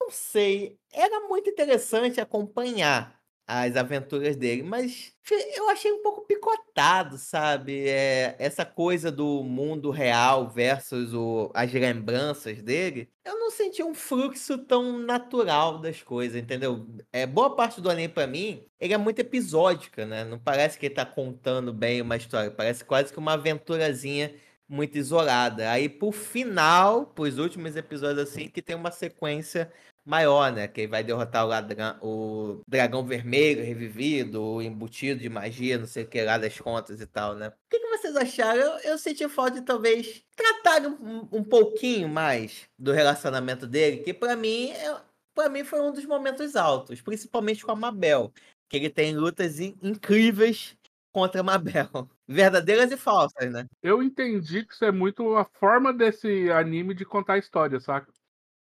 [0.02, 3.17] não sei, era muito interessante acompanhar
[3.48, 5.14] as aventuras dele, mas
[5.56, 7.88] eu achei um pouco picotado, sabe?
[7.88, 13.94] É, essa coisa do mundo real versus o- as lembranças dele, eu não senti um
[13.94, 16.86] fluxo tão natural das coisas, entendeu?
[17.12, 20.24] É, boa parte do anime, pra mim, ele é muito episódica, né?
[20.26, 24.34] Não parece que ele tá contando bem uma história, parece quase que uma aventurazinha
[24.68, 25.72] muito isolada.
[25.72, 29.72] Aí pro final, pros últimos episódios assim, que tem uma sequência
[30.08, 30.68] maior, né?
[30.68, 36.08] Que vai derrotar o, ladrão, o dragão vermelho revivido, embutido de magia, não sei o
[36.08, 37.50] que lá das contas e tal, né?
[37.50, 38.62] O que, que vocês acharam?
[38.62, 44.14] Eu, eu senti falta de talvez tratar um, um pouquinho mais do relacionamento dele, que
[44.14, 45.02] pra mim, é,
[45.36, 48.32] pra mim foi um dos momentos altos, principalmente com a Mabel.
[48.70, 50.76] Que ele tem lutas in- incríveis
[51.14, 51.90] contra a Mabel.
[52.28, 53.66] Verdadeiras e falsas, né?
[53.82, 58.12] Eu entendi que isso é muito a forma desse anime de contar a história, saca?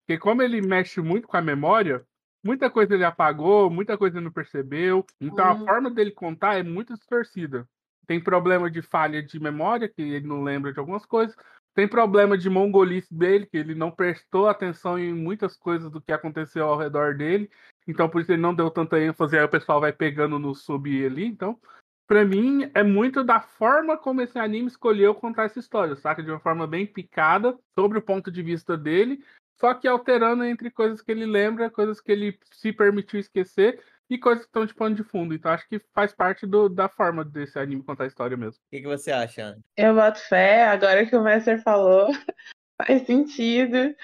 [0.06, 2.04] Porque como ele mexe muito com a memória,
[2.44, 5.04] muita coisa ele apagou, muita coisa ele não percebeu.
[5.20, 5.64] Então a Hum.
[5.64, 7.68] forma dele contar é muito distorcida.
[8.06, 11.36] Tem problema de falha de memória, que ele não lembra de algumas coisas.
[11.74, 16.12] Tem problema de mongolice dele, que ele não prestou atenção em muitas coisas do que
[16.12, 17.50] aconteceu ao redor dele.
[17.86, 21.04] Então, por isso ele não deu tanta ênfase, aí o pessoal vai pegando no sub
[21.04, 21.26] ali.
[21.26, 21.58] Então,
[22.06, 26.22] pra mim, é muito da forma como esse anime escolheu contar essa história, saca?
[26.22, 29.22] De uma forma bem picada, sobre o ponto de vista dele,
[29.58, 34.18] só que alterando entre coisas que ele lembra, coisas que ele se permitiu esquecer e
[34.18, 35.34] coisas que estão de pano de fundo.
[35.34, 38.62] Então acho que faz parte do, da forma desse anime contar a história mesmo.
[38.66, 39.58] O que, que você acha, Ana?
[39.76, 42.08] Eu boto fé, agora que o Messer falou,
[42.80, 43.94] faz sentido.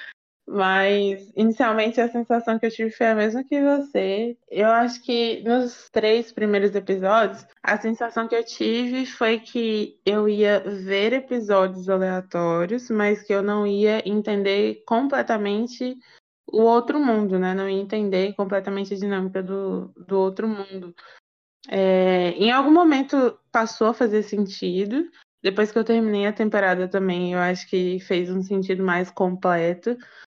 [0.46, 4.36] Mas inicialmente a sensação que eu tive foi a mesma que você.
[4.50, 10.28] Eu acho que nos três primeiros episódios, a sensação que eu tive foi que eu
[10.28, 15.96] ia ver episódios aleatórios, mas que eu não ia entender completamente
[16.46, 17.54] o outro mundo, né?
[17.54, 20.94] Não ia entender completamente a dinâmica do, do outro mundo.
[21.68, 25.08] É, em algum momento passou a fazer sentido.
[25.42, 29.96] Depois que eu terminei a temporada também, eu acho que fez um sentido mais completo.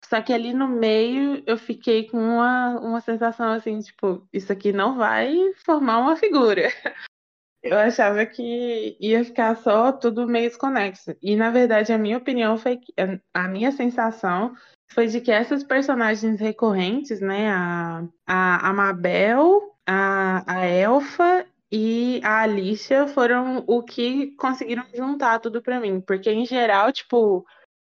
[0.09, 4.73] Só que ali no meio eu fiquei com uma, uma sensação assim, tipo, isso aqui
[4.73, 5.35] não vai
[5.65, 6.69] formar uma figura.
[7.63, 11.17] Eu achava que ia ficar só tudo meio desconexo.
[11.23, 12.93] E na verdade a minha opinião foi que
[13.33, 14.55] a minha sensação
[14.93, 22.21] foi de que essas personagens recorrentes, né, a, a, a Mabel, a, a Elfa e
[22.23, 27.47] a Alicia foram o que conseguiram juntar tudo para mim, porque em geral, tipo,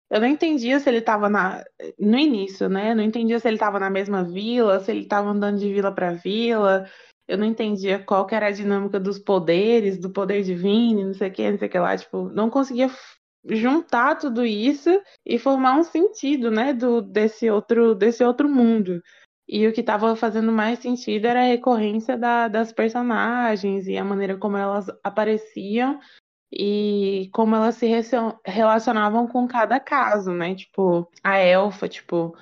[0.09, 1.63] eu não entendia se ele estava na
[1.99, 2.95] no início, né?
[2.95, 6.13] Não entendia se ele estava na mesma vila, se ele estava andando de vila para
[6.13, 6.89] vila.
[7.27, 11.29] Eu não entendia qual que era a dinâmica dos poderes, do poder divino, não sei
[11.29, 12.89] o que, não sei o que lá, tipo, não conseguia
[13.49, 14.89] juntar tudo isso
[15.25, 19.01] e formar um sentido, né, do desse outro desse outro mundo.
[19.47, 24.03] E o que estava fazendo mais sentido era a recorrência da, das personagens e a
[24.03, 25.99] maneira como elas apareciam
[26.51, 27.87] e como elas se
[28.45, 30.55] relacionavam com cada caso, né?
[30.55, 32.35] Tipo, a Elfa, tipo,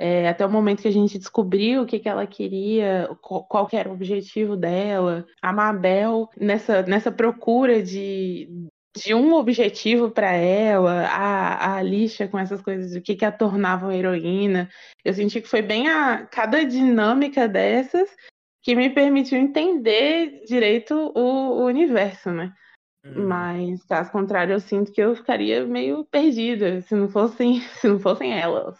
[0.00, 3.76] é, até o momento que a gente descobriu o que, que ela queria, qual que
[3.76, 5.26] era o objetivo dela.
[5.42, 8.48] A Mabel, nessa, nessa procura de,
[8.96, 13.32] de um objetivo para ela, a, a Alicia com essas coisas, o que, que a
[13.32, 14.68] tornavam heroína.
[15.04, 18.08] Eu senti que foi bem a cada dinâmica dessas
[18.62, 22.52] que me permitiu entender direito o, o universo, né?
[23.14, 23.26] Uhum.
[23.26, 27.98] Mas, caso contrário, eu sinto que eu ficaria meio perdida se não fossem, se não
[27.98, 28.78] fossem elas.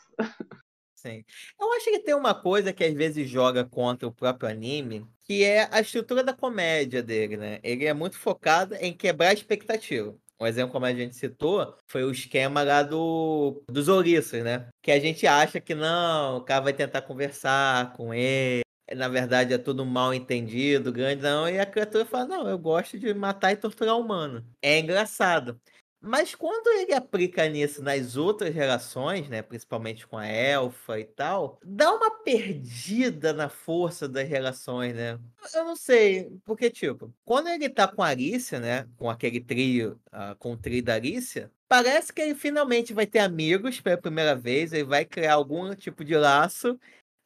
[0.95, 1.25] Sim.
[1.61, 5.45] Eu acho que tem uma coisa que às vezes joga contra o próprio anime, que
[5.45, 7.61] é a estrutura da comédia dele, né?
[7.63, 10.15] Ele é muito focado em quebrar a expectativa.
[10.41, 14.69] Um exemplo, como a gente citou, foi o esquema lá do, dos ouriços, né?
[14.83, 18.63] Que a gente acha que não, o cara vai tentar conversar com ele,
[18.95, 22.99] na verdade é tudo mal entendido, grande, não, e a criatura fala, não, eu gosto
[22.99, 24.45] de matar e torturar humano.
[24.63, 25.61] É engraçado.
[26.01, 31.59] Mas quando ele aplica nisso nas outras relações, né, principalmente com a elfa e tal,
[31.65, 35.19] dá uma perdida na força das relações, né?
[35.53, 40.01] Eu não sei, porque, tipo, quando ele tá com a Arícia, né, com aquele trio,
[40.13, 44.37] uh, com o trio da Arícia, parece que ele finalmente vai ter amigos pela primeira
[44.37, 46.79] vez, ele vai criar algum tipo de laço,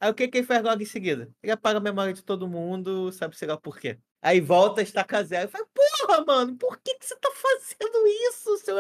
[0.03, 1.31] Aí o que, que ele faz logo em seguida?
[1.41, 3.97] Ele apaga a memória de todo mundo, sabe sei lá por quê.
[4.21, 5.49] Aí volta a estacar zero.
[5.49, 8.77] Fala, porra, mano, por que, que você tá fazendo isso, seu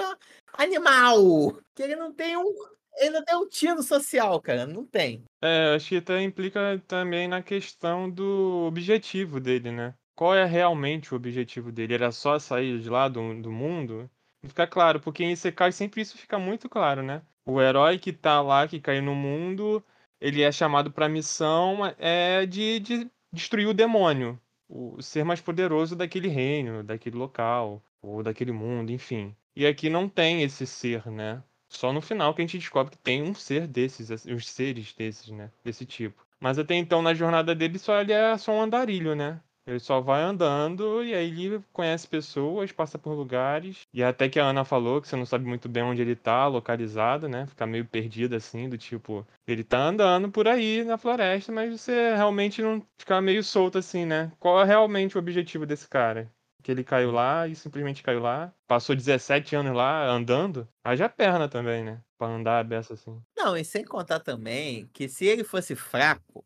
[0.55, 1.57] animal?
[1.77, 2.53] Que ele não tem um.
[2.97, 4.67] Ele não tem um tiro social, cara.
[4.67, 5.23] Não tem.
[5.41, 9.95] É, acho que até implica também na questão do objetivo dele, né?
[10.17, 11.95] Qual é realmente o objetivo dele?
[11.95, 14.11] Era só sair de lá do, do mundo?
[14.45, 17.23] Fica claro, porque em Isekai sempre isso fica muito claro, né?
[17.47, 19.85] O herói que tá lá, que caiu no mundo,
[20.23, 25.41] ele é chamado para a missão é, de, de destruir o demônio, o ser mais
[25.41, 29.35] poderoso daquele reino, daquele local, ou daquele mundo, enfim.
[29.57, 31.43] E aqui não tem esse ser, né?
[31.69, 35.29] Só no final que a gente descobre que tem um ser desses, uns seres desses,
[35.31, 35.51] né?
[35.65, 36.25] Desse tipo.
[36.39, 39.41] Mas até então, na jornada dele, só ele é só um andarilho, né?
[39.67, 43.83] Ele só vai andando e aí ele conhece pessoas, passa por lugares.
[43.93, 46.47] E até que a Ana falou que você não sabe muito bem onde ele tá
[46.49, 47.47] localizado, né?
[47.47, 52.15] Fica meio perdido assim, do tipo, ele tá andando por aí na floresta, mas você
[52.15, 54.33] realmente não fica meio solto assim, né?
[54.41, 56.31] Qual é realmente o objetivo desse cara?
[56.63, 58.53] Que ele caiu lá e simplesmente caiu lá.
[58.69, 60.69] Passou 17 anos lá andando.
[60.85, 62.01] Haja perna também, né?
[62.17, 63.21] Pra andar a beça assim.
[63.37, 66.45] Não, e sem contar também que se ele fosse fraco,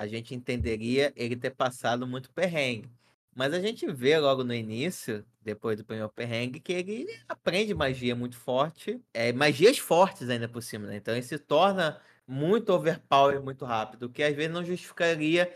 [0.00, 2.90] a gente entenderia ele ter passado muito perrengue.
[3.34, 8.16] Mas a gente vê logo no início, depois do primeiro perrengue, que ele aprende magia
[8.16, 10.96] muito forte, é, magias fortes ainda por cima, né?
[10.96, 15.54] Então ele se torna muito overpower muito rápido, que às vezes não justificaria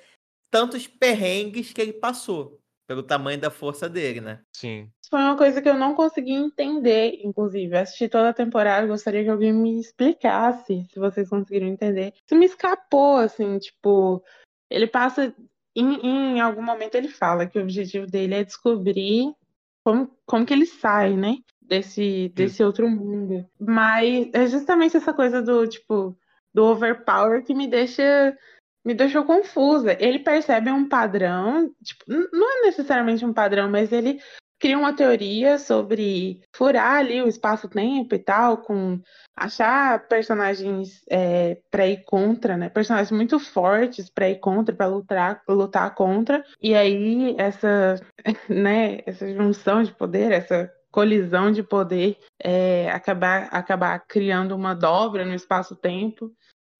[0.50, 2.60] tantos perrengues que ele passou.
[2.86, 4.40] Pelo tamanho da força dele, né?
[4.52, 4.90] Sim.
[5.00, 7.74] Isso foi uma coisa que eu não consegui entender, inclusive.
[7.74, 12.12] Eu assisti toda a temporada, gostaria que alguém me explicasse, se vocês conseguiram entender.
[12.24, 14.22] Isso me escapou, assim, tipo,
[14.70, 15.34] ele passa.
[15.76, 19.34] Em, em algum momento ele fala que o objetivo dele é descobrir
[19.82, 21.36] como, como que ele sai, né?
[21.60, 23.46] Desse, desse outro mundo.
[23.58, 26.16] Mas é justamente essa coisa do, tipo,
[26.52, 28.36] do overpower que me deixa
[28.84, 29.96] me deixou confusa.
[29.98, 34.20] Ele percebe um padrão, tipo, não é necessariamente um padrão, mas ele
[34.64, 38.98] cria uma teoria sobre furar ali o espaço-tempo e tal, com
[39.36, 42.68] achar personagens é, para ir contra, né?
[42.68, 46.42] Personagens muito fortes para ir contra, para lutar, lutar contra.
[46.62, 47.96] E aí essa,
[48.48, 49.00] né?
[49.04, 55.34] Essa junção de poder, essa colisão de poder, é, acabar acabar criando uma dobra no
[55.34, 56.32] espaço-tempo.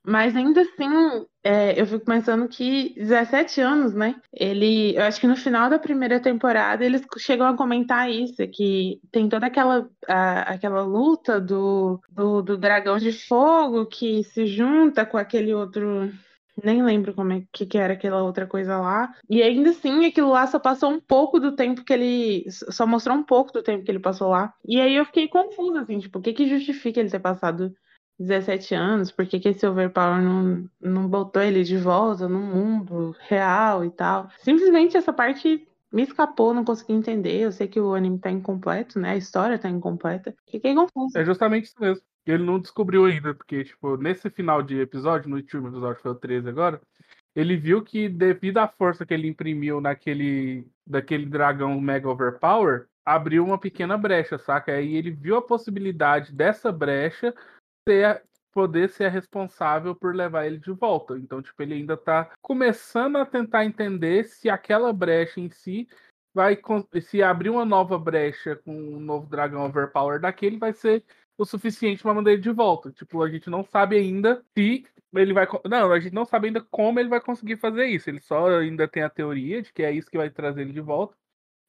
[0.07, 4.21] Mas ainda assim, é, eu fico pensando que 17 anos, né?
[4.33, 9.01] Ele, eu acho que no final da primeira temporada eles chegam a comentar isso, que
[9.11, 15.07] tem toda aquela, a- aquela luta do, do, do dragão de fogo que se junta
[15.07, 16.11] com aquele outro.
[16.63, 19.13] Nem lembro como é que, que era aquela outra coisa lá.
[19.29, 22.45] E ainda assim, aquilo lá só passou um pouco do tempo que ele.
[22.51, 24.55] Só mostrou um pouco do tempo que ele passou lá.
[24.65, 27.75] E aí eu fiquei confusa, assim, tipo, o que que justifica ele ter passado
[28.19, 33.15] 17 anos, por que, que esse overpower não, não botou ele de volta no mundo
[33.29, 34.31] real e tal.
[34.39, 37.41] Simplesmente essa parte me escapou, não consegui entender.
[37.41, 39.11] Eu sei que o anime tá incompleto, né?
[39.11, 40.35] A história tá incompleta.
[40.51, 41.21] Fiquei confusa.
[41.21, 42.03] É justamente isso mesmo.
[42.27, 46.15] Ele não descobriu ainda, porque, tipo, nesse final de episódio, no último episódio, foi o
[46.15, 46.81] 13 agora,
[47.35, 53.45] ele viu que devido à força que ele imprimiu naquele daquele dragão Mega Overpower, abriu
[53.45, 54.73] uma pequena brecha, saca?
[54.73, 57.35] Aí ele viu a possibilidade dessa brecha
[57.89, 58.23] ser,
[58.53, 61.17] poder ser responsável por levar ele de volta.
[61.19, 65.89] Então, tipo, ele ainda tá começando a tentar entender se aquela brecha em si
[66.33, 66.59] vai
[67.01, 71.05] se abrir uma nova brecha com um novo dragão Overpower daquele, vai ser
[71.39, 72.91] o suficiente para mandar ele de volta.
[72.91, 75.47] Tipo, a gente não sabe ainda se ele vai.
[75.69, 78.11] Não, a gente não sabe ainda como ele vai conseguir fazer isso.
[78.11, 80.81] Ele só ainda tem a teoria de que é isso que vai trazer ele de
[80.81, 81.17] volta.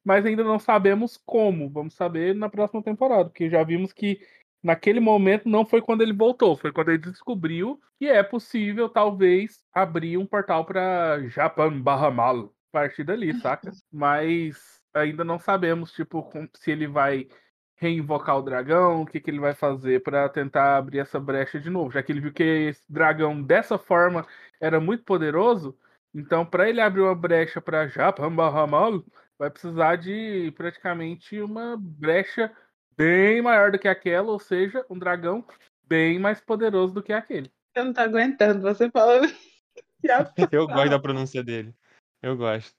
[0.04, 1.70] Mas ainda não sabemos como.
[1.70, 3.26] Vamos saber na próxima temporada.
[3.26, 4.20] Porque já vimos que
[4.66, 9.64] naquele momento não foi quando ele voltou, foi quando ele descobriu que é possível, talvez,
[9.72, 12.52] abrir um portal para Japan Bahamal.
[12.74, 13.72] A partir dali, saca?
[13.94, 17.28] Mas ainda não sabemos, tipo, se ele vai
[17.76, 21.70] reinvocar o dragão, o que, que ele vai fazer para tentar abrir essa brecha de
[21.70, 24.26] novo, já que ele viu que esse dragão dessa forma
[24.60, 25.78] era muito poderoso,
[26.14, 29.04] então para ele abrir uma brecha para Japan Bahamal,
[29.38, 32.52] vai precisar de praticamente uma brecha
[32.98, 35.46] bem maior do que aquela, ou seja, um dragão
[35.84, 37.52] bem mais poderoso do que aquele.
[37.76, 39.28] Eu não tô aguentando você falando.
[40.52, 41.74] Eu gosto da pronúncia dele.
[42.22, 42.76] Eu gosto.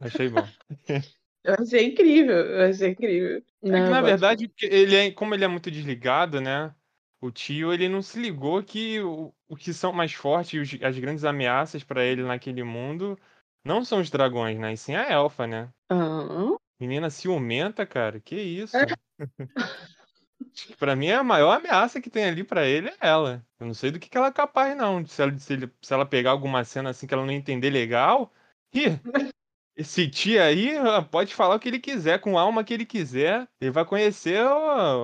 [0.00, 0.46] Achei bom.
[1.42, 3.38] Eu achei incrível, eu achei incrível.
[3.38, 6.74] É que, Não, na eu verdade, que ele é, como ele é muito desligado, né?
[7.18, 10.82] O tio, ele não se ligou que o, o que são mais fortes, e os-
[10.82, 13.18] as grandes ameaças pra ele naquele mundo,
[13.64, 14.74] não são os dragões, né?
[14.74, 15.72] E sim a elfa, né?
[15.88, 18.18] Ah, Menina ciumenta, cara.
[18.18, 18.74] Que isso?
[18.76, 23.44] Acho que Pra mim, a maior ameaça que tem ali pra ele é ela.
[23.58, 25.06] Eu não sei do que, que ela é capaz, não.
[25.06, 28.32] Se ela, se ele- se ela pegar alguma cena assim que ela não entender legal.
[28.72, 28.98] Ih,
[29.76, 32.86] esse tio aí ó, pode falar o que ele quiser, com a alma que ele
[32.86, 33.46] quiser.
[33.60, 34.42] Ele vai conhecer,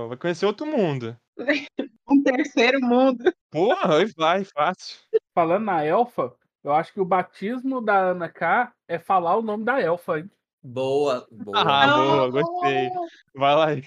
[0.09, 1.16] vai conhecer outro mundo.
[2.09, 3.33] um terceiro mundo.
[3.51, 4.99] Porra, vai, fácil.
[5.35, 9.64] Falando na elfa, eu acho que o batismo da Ana K é falar o nome
[9.64, 10.31] da elfa, hein?
[10.67, 11.62] Boa, boa.
[11.62, 12.91] Ah, boa, gostei.
[13.37, 13.83] Vai lá aí.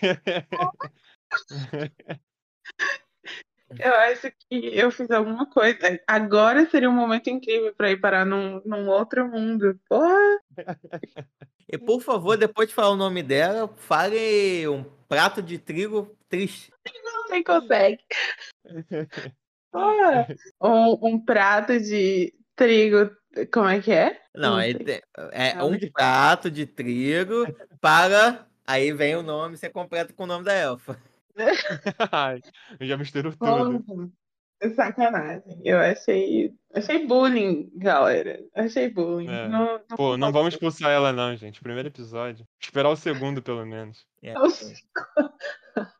[3.78, 5.78] Eu acho que eu fiz alguma coisa.
[6.08, 9.78] Agora seria um momento incrível para ir parar num, num outro mundo.
[9.90, 10.40] Porra!
[11.68, 16.72] E por favor, depois de falar o nome dela, fale um prato de trigo triste.
[17.28, 18.00] Você consegue.
[19.72, 20.28] Porra!
[20.62, 23.10] Um, um prato de trigo.
[23.54, 24.20] Como é que é?
[24.36, 25.02] Não, Não é,
[25.32, 27.46] é um prato de trigo
[27.80, 28.46] para.
[28.68, 31.00] Aí vem o nome, você completa com o nome da elfa.
[32.12, 32.42] Ai,
[32.82, 33.84] já misturou tudo.
[33.84, 34.10] Porra!
[34.62, 35.62] É Sacanagem.
[35.64, 36.54] Eu achei.
[36.74, 38.44] Achei bullying, galera.
[38.54, 39.30] Achei bullying.
[39.30, 39.48] É.
[39.48, 41.62] Não, não Pô, não vamos expulsar ela, não, gente.
[41.62, 42.46] Primeiro episódio.
[42.62, 44.06] Esperar o segundo, pelo menos.
[44.22, 44.34] É.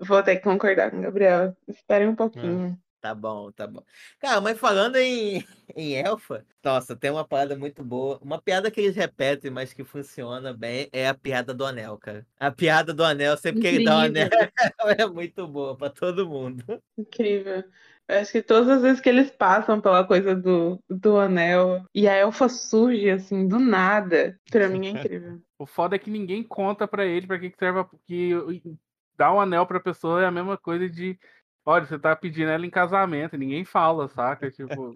[0.00, 1.56] Vou ter que concordar com o Gabriel.
[1.66, 2.78] Esperem um pouquinho.
[3.06, 3.84] Tá bom, tá bom.
[4.18, 5.44] Cara, mas falando em,
[5.76, 8.18] em elfa, nossa, tem uma parada muito boa.
[8.20, 12.26] Uma piada que eles repetem, mas que funciona bem, é a piada do anel, cara.
[12.40, 14.28] A piada do anel, sempre que ele dá o anel,
[14.98, 16.64] é muito boa pra todo mundo.
[16.98, 17.62] Incrível.
[18.08, 22.08] Eu acho que todas as vezes que eles passam pela coisa do, do anel e
[22.08, 25.40] a elfa surge assim, do nada, pra mim é incrível.
[25.58, 27.78] O foda é que ninguém conta pra ele pra que que serve.
[27.80, 28.32] a- Que
[29.16, 31.18] dar um anel pra pessoa é a mesma coisa de.
[31.68, 34.48] Olha, você tá pedindo ela em casamento, ninguém fala, saca?
[34.54, 34.94] Tipo.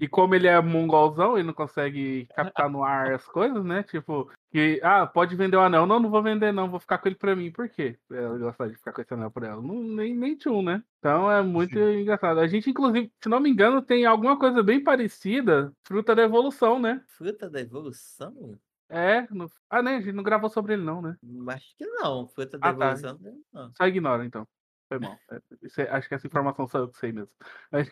[0.00, 3.82] E como ele é mongolzão, ele não consegue captar no ar as coisas, né?
[3.82, 5.86] Tipo, que, ah, pode vender o anel.
[5.86, 7.50] Não, não vou vender, não, vou ficar com ele pra mim.
[7.50, 7.98] Por quê?
[8.10, 9.60] Ela gosta de ficar com esse anel por ela.
[9.60, 10.84] Não, nem, nem tchum, né?
[11.00, 12.38] Então é muito engraçado.
[12.38, 16.78] A gente, inclusive, se não me engano, tem alguma coisa bem parecida, fruta da evolução,
[16.78, 17.02] né?
[17.08, 18.56] Fruta da evolução?
[18.88, 19.50] É, no...
[19.68, 19.96] ah, né?
[19.96, 21.16] A gente não gravou sobre ele, não, né?
[21.48, 22.28] Acho que não.
[22.28, 22.84] Fruta da Ah, tá.
[22.92, 23.18] evolução,
[23.52, 23.72] não.
[23.74, 24.46] Só ignora, então.
[24.88, 25.18] Foi mal.
[25.30, 27.30] É, é- acho que essa informação eu que sei mesmo.
[27.70, 27.90] Mas,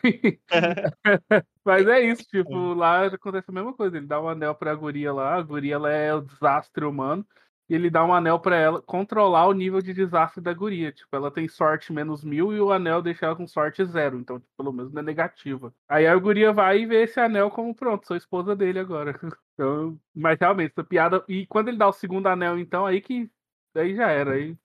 [1.65, 3.97] mas é isso, tipo, lá acontece a mesma coisa.
[3.97, 7.25] Ele dá um anel pra guria lá, a guria ela é o desastre humano,
[7.69, 10.91] e ele dá um anel pra ela controlar o nível de desastre da guria.
[10.91, 14.19] Tipo, ela tem sorte menos mil e o anel deixa ela com sorte zero.
[14.19, 15.73] Então, tipo, pelo menos não é negativa.
[15.87, 19.13] Aí a guria vai e vê esse anel como pronto, sou esposa dele agora.
[19.55, 21.23] Então, mas realmente, essa piada.
[21.29, 23.29] E quando ele dá o segundo anel, então, aí que.
[23.75, 24.31] Aí já era.
[24.33, 24.57] Aí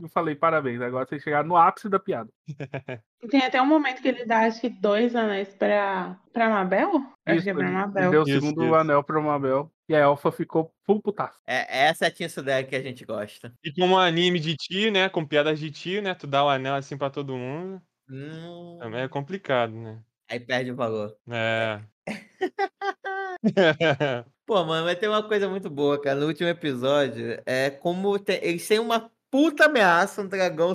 [0.00, 0.80] eu falei, parabéns.
[0.80, 2.30] Agora vocês chegaram no ápice da piada.
[3.30, 6.90] Tem até um momento que ele dá, acho que dois anéis pra, pra Mabel?
[7.26, 8.10] Acho que é pra Mabel.
[8.10, 8.74] deu o segundo isso.
[8.74, 9.70] anel pra Mabel.
[9.88, 11.38] E a Elfa ficou full putaço.
[11.46, 13.52] É, essa é a Tinsudeg que a gente gosta.
[13.62, 15.08] E como anime de tio, né?
[15.08, 16.14] Com piadas de tio, né?
[16.14, 17.80] Tu dá o anel assim pra todo mundo.
[18.10, 20.00] Hum, Também é complicado, né?
[20.28, 21.14] aí perde o valor.
[21.30, 21.80] É.
[24.46, 26.18] Pô, mano, mas tem uma coisa muito boa, cara.
[26.18, 30.74] No último episódio, é como tem- eles têm uma puta ameaça, um dragão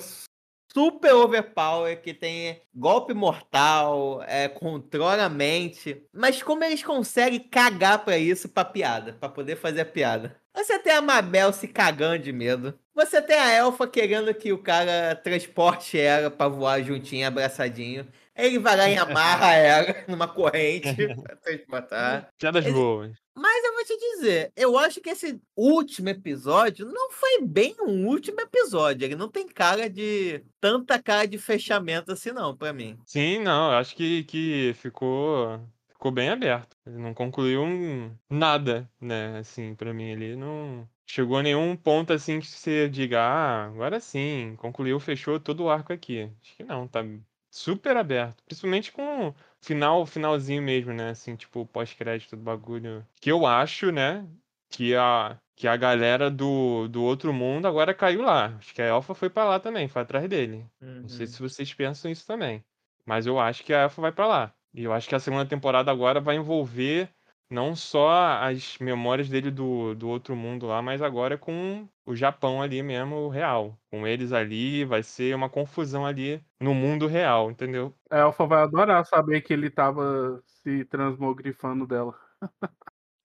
[0.73, 6.03] super overpower, que tem golpe mortal, é, controla a mente.
[6.11, 10.35] Mas como eles conseguem cagar pra isso, pra piada, pra poder fazer a piada?
[10.55, 12.77] Você tem a Mabel se cagando de medo.
[12.95, 18.07] Você tem a Elfa querendo que o cara transporte ela pra voar juntinho, abraçadinho.
[18.37, 22.29] Ele vai lá e amarra ela numa corrente pra transportar.
[22.37, 23.11] Piadas Ele- boas.
[23.39, 28.07] Mas eu vou te dizer, eu acho que esse último episódio não foi bem um
[28.07, 29.05] último episódio.
[29.05, 30.43] Ele não tem cara de.
[30.59, 32.97] tanta cara de fechamento assim, não, pra mim.
[33.05, 36.75] Sim, não, eu acho que, que ficou, ficou bem aberto.
[36.85, 39.37] Ele não concluiu um- nada, né?
[39.37, 43.99] Assim, pra mim, ele não chegou a nenhum ponto assim que você diga, ah, agora
[43.99, 46.23] sim, concluiu, fechou todo o arco aqui.
[46.41, 47.03] Acho que não, tá
[47.49, 48.43] super aberto.
[48.45, 51.09] Principalmente com o final, finalzinho mesmo, né?
[51.11, 53.05] Assim, tipo, pós-crédito do bagulho.
[53.19, 54.27] Que eu acho, né?
[54.69, 58.55] Que a, que a galera do, do outro mundo agora caiu lá.
[58.57, 60.65] Acho que a Elfa foi pra lá também, foi atrás dele.
[61.01, 61.31] Não sei Uhum.
[61.31, 62.63] se vocês pensam isso também.
[63.05, 64.53] Mas eu acho que a Elfa vai pra lá.
[64.73, 67.09] E eu acho que a segunda temporada agora vai envolver
[67.49, 72.61] não só as memórias dele do, do outro mundo lá, mas agora com o Japão
[72.61, 73.77] ali mesmo, o real.
[73.91, 77.93] Com eles ali, vai ser uma confusão ali no mundo real, entendeu?
[78.09, 82.13] A Elfa vai adorar saber que ele tava se transmogrifando dela.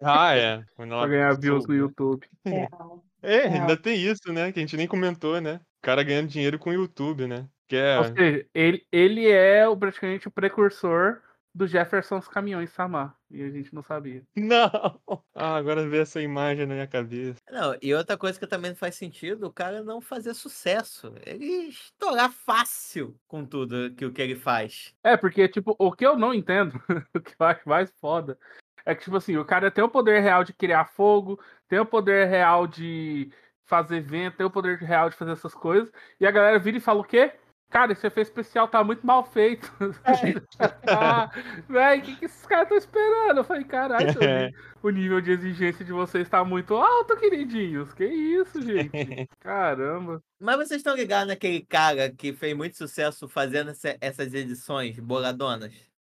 [0.00, 0.64] Ah, é.
[0.74, 1.74] Quando Pra ela ganhar views no.
[1.74, 2.26] YouTube.
[2.44, 3.04] Real.
[3.22, 3.62] É, Real.
[3.62, 4.50] ainda tem isso, né?
[4.52, 5.60] Que a gente nem comentou, né?
[5.78, 7.48] O cara ganhando dinheiro com o YouTube, né?
[7.68, 7.98] Que é.
[7.98, 11.20] Ou seja, ele, ele é o, praticamente o precursor
[11.54, 13.16] do Jefferson dos Caminhões Samar.
[13.30, 14.22] E a gente não sabia.
[14.36, 15.00] Não!
[15.34, 17.40] Ah, agora vê essa imagem na minha cabeça.
[17.50, 21.14] Não, e outra coisa que também não faz sentido, o cara não fazer sucesso.
[21.24, 24.94] Ele estourar fácil com tudo que o que ele faz.
[25.02, 26.74] É, porque, tipo, o que eu não entendo,
[27.16, 28.38] o que eu acho mais foda,
[28.84, 31.86] é que, tipo assim, o cara tem o poder real de criar fogo, tem o
[31.86, 33.32] poder real de
[33.64, 35.90] fazer vento, tem o poder real de fazer essas coisas,
[36.20, 37.32] e a galera vira e fala o quê?
[37.72, 39.72] Cara, esse efeito especial tá muito mal feito.
[40.86, 41.30] ah,
[41.66, 43.38] véi, o que, que esses caras estão esperando?
[43.38, 47.92] Eu falei, caralho, o ni- o nível de exigência de vocês tá muito alto, queridinhos.
[47.94, 49.26] Que isso, gente?
[49.40, 50.22] Caramba.
[50.38, 55.72] Mas vocês estão ligados naquele cara que fez muito sucesso fazendo essa- essas edições boladonas?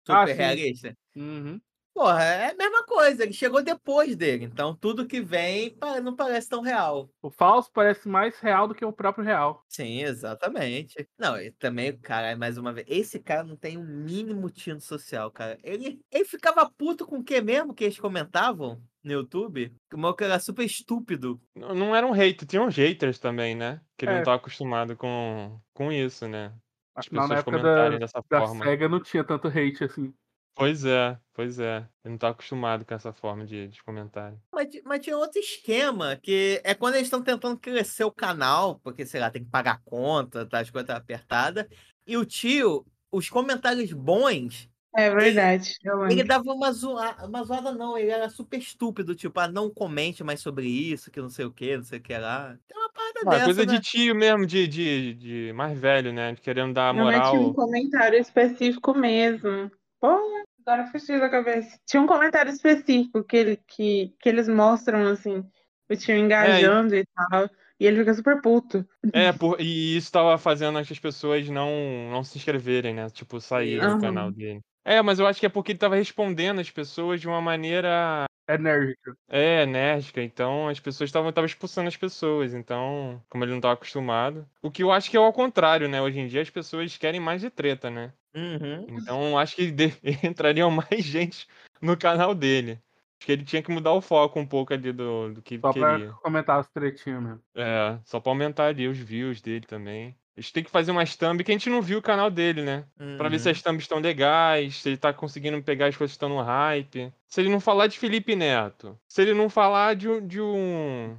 [0.08, 0.42] Ah, Super sim.
[0.42, 0.96] realista?
[1.14, 1.60] Uhum.
[1.94, 6.48] Porra, é a mesma coisa, ele chegou depois dele, então tudo que vem não parece
[6.48, 7.08] tão real.
[7.22, 9.62] O falso parece mais real do que o próprio real.
[9.68, 11.08] Sim, exatamente.
[11.16, 15.30] Não, e também, cara, mais uma vez, esse cara não tem um mínimo tino social,
[15.30, 15.56] cara.
[15.62, 19.72] Ele, ele ficava puto com o que mesmo que eles comentavam no YouTube?
[19.92, 21.40] O maluco era super estúpido.
[21.54, 23.80] Não não era um hater, tinha uns haters também, né?
[23.96, 24.16] Que ele É.
[24.16, 26.52] não tava acostumado com, com isso, né?
[26.96, 28.64] As Afinal, na pessoas época da, comentarem dessa da forma.
[28.64, 30.14] SEGA não tinha tanto hate assim.
[30.54, 31.78] Pois é, pois é.
[32.04, 34.40] Ele não tá acostumado com essa forma de, de comentário.
[34.52, 39.04] Mas, mas tinha outro esquema, que é quando eles estão tentando crescer o canal, porque,
[39.04, 41.66] sei lá, tem que pagar a conta, tá, as coisas tá apertadas.
[42.06, 45.74] E o tio, os comentários bons, É verdade.
[46.08, 46.28] Ele lembro.
[46.28, 47.16] dava uma, zoa...
[47.26, 47.98] uma zoada, não.
[47.98, 51.52] Ele era super estúpido, tipo, ah, não comente mais sobre isso, que não sei o
[51.52, 52.56] que, não sei o que lá.
[52.68, 53.66] Tem uma parada Ah, dessa, coisa né?
[53.66, 56.36] de tio mesmo, de, de, de mais velho, né?
[56.36, 57.54] Querendo dar Não, mas tinha um moral.
[57.54, 59.70] comentário específico mesmo.
[60.00, 61.78] Pô, agora fugiu da cabeça.
[61.86, 65.44] Tinha um comentário específico que, ele, que, que eles mostram, assim,
[65.88, 67.48] o tio engajando e tal.
[67.78, 68.86] E ele fica super puto.
[69.12, 71.70] É, por, e isso tava fazendo as pessoas não,
[72.10, 73.08] não se inscreverem, né?
[73.10, 74.00] Tipo, saírem do Aham.
[74.00, 74.60] canal dele.
[74.84, 78.26] É, mas eu acho que é porque ele tava respondendo as pessoas de uma maneira
[78.48, 79.16] Enérgica.
[79.28, 80.22] é, enérgica.
[80.22, 82.54] Então as pessoas estavam tava expulsando as pessoas.
[82.54, 84.48] Então, como ele não tava acostumado.
[84.62, 86.00] O que eu acho que é ao contrário, né?
[86.02, 88.12] Hoje em dia as pessoas querem mais de treta, né?
[88.34, 88.86] Uhum.
[88.88, 91.46] Então acho que de- entrariam mais gente
[91.80, 92.72] no canal dele.
[93.20, 95.60] Acho que ele tinha que mudar o foco um pouco ali do, do que ele
[95.62, 96.12] Só pra queria.
[96.22, 97.40] comentar as tretinhas mesmo.
[97.54, 100.14] É, só pra aumentar ali os views dele também.
[100.36, 102.60] A gente tem que fazer umas thumb que a gente não viu o canal dele,
[102.62, 102.84] né?
[103.16, 103.52] Pra ver se Uhum.
[103.52, 107.12] as thumbs estão legais, se ele tá conseguindo pegar as coisas que estão no hype.
[107.28, 108.98] Se ele não falar de Felipe Neto.
[109.08, 111.16] Se ele não falar de, um- de um.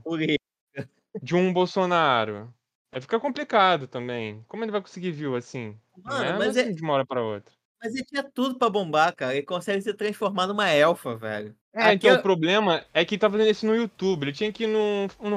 [1.23, 2.53] De um Bolsonaro.
[2.95, 4.41] Aí fica complicado também.
[4.47, 5.77] Como ele vai conseguir view assim?
[5.97, 7.53] Não Mano, é mas assim é- de uma hora pra outra.
[7.83, 9.35] Mas ele tinha tudo pra bombar, cara.
[9.35, 11.53] Ele consegue se transformar numa elfa, velho.
[11.73, 14.23] É, então Aquela- o problema é que ele tá fazendo isso no YouTube.
[14.23, 14.67] Ele tinha que ir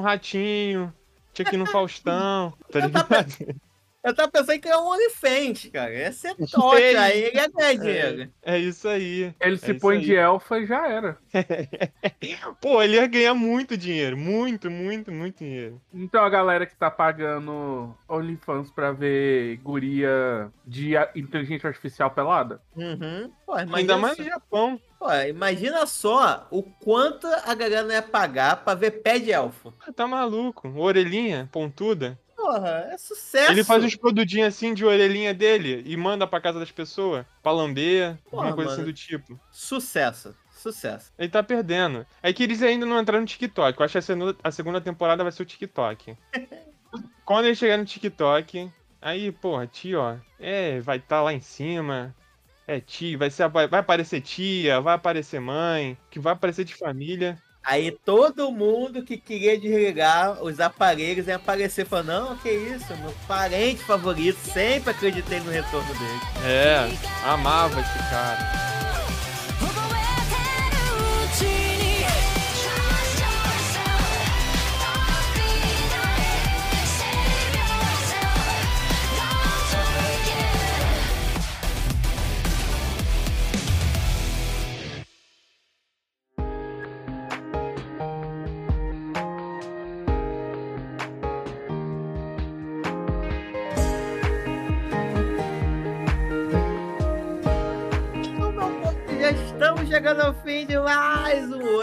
[0.01, 0.95] Ratinho,
[1.35, 3.61] tinha que ir no Faustão, tá Eu ligado?
[4.05, 5.93] Eu tava pensando em criar um OnlyFans, cara.
[5.93, 6.97] Ia ser top, Sei.
[6.97, 8.33] aí ele ia ganhar dinheiro.
[8.43, 9.35] É isso aí.
[9.41, 10.05] Ele É se põe aí.
[10.05, 11.19] de elfa e já era.
[12.61, 14.17] Pô, ele ia ganhar muito dinheiro.
[14.17, 15.81] Muito, muito, muito dinheiro.
[15.93, 22.61] Então a galera que tá pagando OnlyFans pra ver guria de inteligência artificial pelada.
[22.77, 23.31] Uhum.
[23.45, 24.81] Pô, imagina Ainda mais no Japão.
[24.99, 29.73] Pô, imagina só o quanto a galera não ia pagar pra ver pé de elfo.
[29.95, 30.69] Tá maluco.
[30.77, 32.19] Orelhinha pontuda.
[32.39, 33.51] Porra, é sucesso.
[33.51, 37.27] Ele faz uns produtinhos assim de orelhinha dele e manda pra casa das pessoas.
[37.43, 38.93] Pra lamber, Porra, alguma coisa assim mano.
[38.93, 39.41] do tipo.
[39.51, 41.13] Sucesso, sucesso.
[41.19, 42.07] Ele tá perdendo.
[42.23, 43.77] É que eles ainda não entraram no TikTok.
[43.77, 43.99] Eu acho que
[44.45, 46.17] a segunda, temporada vai ser o TikTok.
[47.27, 48.71] Quando ele chegar no TikTok,
[49.03, 50.17] aí, porra, tio, ó.
[50.39, 52.15] É, vai estar lá em cima.
[52.69, 56.77] É tio, vai, ser, vai vai aparecer tia, vai aparecer mãe, que vai aparecer de
[56.77, 57.37] família.
[57.69, 63.15] Aí todo mundo que queria desligar os aparelhos ia aparecer falando, não, que isso, meu
[63.27, 66.21] parente favorito, sempre acreditei no retorno dele.
[66.47, 66.91] É,
[67.27, 68.68] amava esse cara.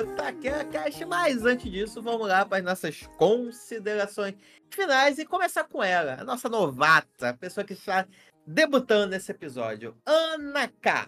[0.05, 4.35] Um Otaquera Cast, mas antes disso, vamos lá para as nossas considerações
[4.69, 8.05] finais e começar com ela, a nossa novata, a pessoa que está
[8.45, 11.07] debutando nesse episódio, Ana K.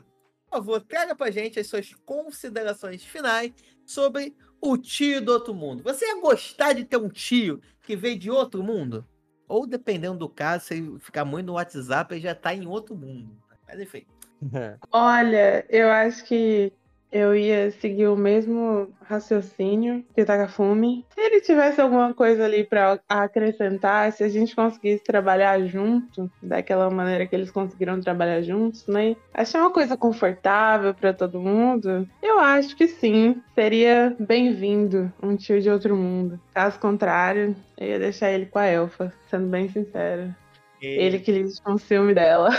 [0.50, 3.54] Por favor, traga pra gente as suas considerações finais
[3.86, 5.84] sobre o tio do outro mundo.
[5.84, 9.06] Você ia gostar de ter um tio que veio de outro mundo?
[9.48, 13.38] Ou, dependendo do caso, se ficar muito no WhatsApp, ele já tá em outro mundo.
[13.68, 14.06] Mas enfim.
[14.92, 16.72] Olha, eu acho que
[17.18, 21.06] eu ia seguir o mesmo raciocínio que Takafumi.
[21.14, 26.90] Se ele tivesse alguma coisa ali pra acrescentar, se a gente conseguisse trabalhar junto, daquela
[26.90, 29.16] maneira que eles conseguiram trabalhar juntos, né?
[29.34, 33.42] Achar uma coisa confortável pra todo mundo, eu acho que sim.
[33.56, 36.40] Seria bem-vindo um tio de outro mundo.
[36.54, 40.36] Caso contrário, eu ia deixar ele com a Elfa, sendo bem sincera.
[40.82, 42.50] Ele que lide com o ciúme dela.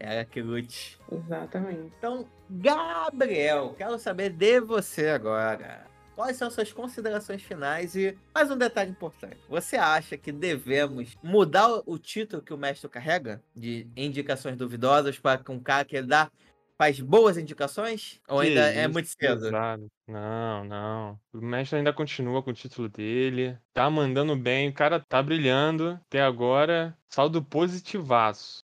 [0.00, 0.98] Era que lute.
[1.12, 1.92] Exatamente.
[1.98, 5.86] Então, Gabriel, quero saber de você agora.
[6.14, 9.36] Quais são suas considerações finais e mais um detalhe importante.
[9.48, 15.40] Você acha que devemos mudar o- título que o mestre carrega de indicações duvidosas para
[15.50, 16.28] um cara que dá
[16.76, 18.20] faz boas indicações?
[18.28, 19.40] Ou Que ainda é isso, muito cedo?
[19.42, 19.86] pesado.
[20.08, 21.20] Não, não.
[21.32, 23.56] O mestre ainda continua com o título dele.
[23.72, 26.00] Tá mandando bem, o cara tá brilhando.
[26.06, 28.64] Até agora, saldo positivaço.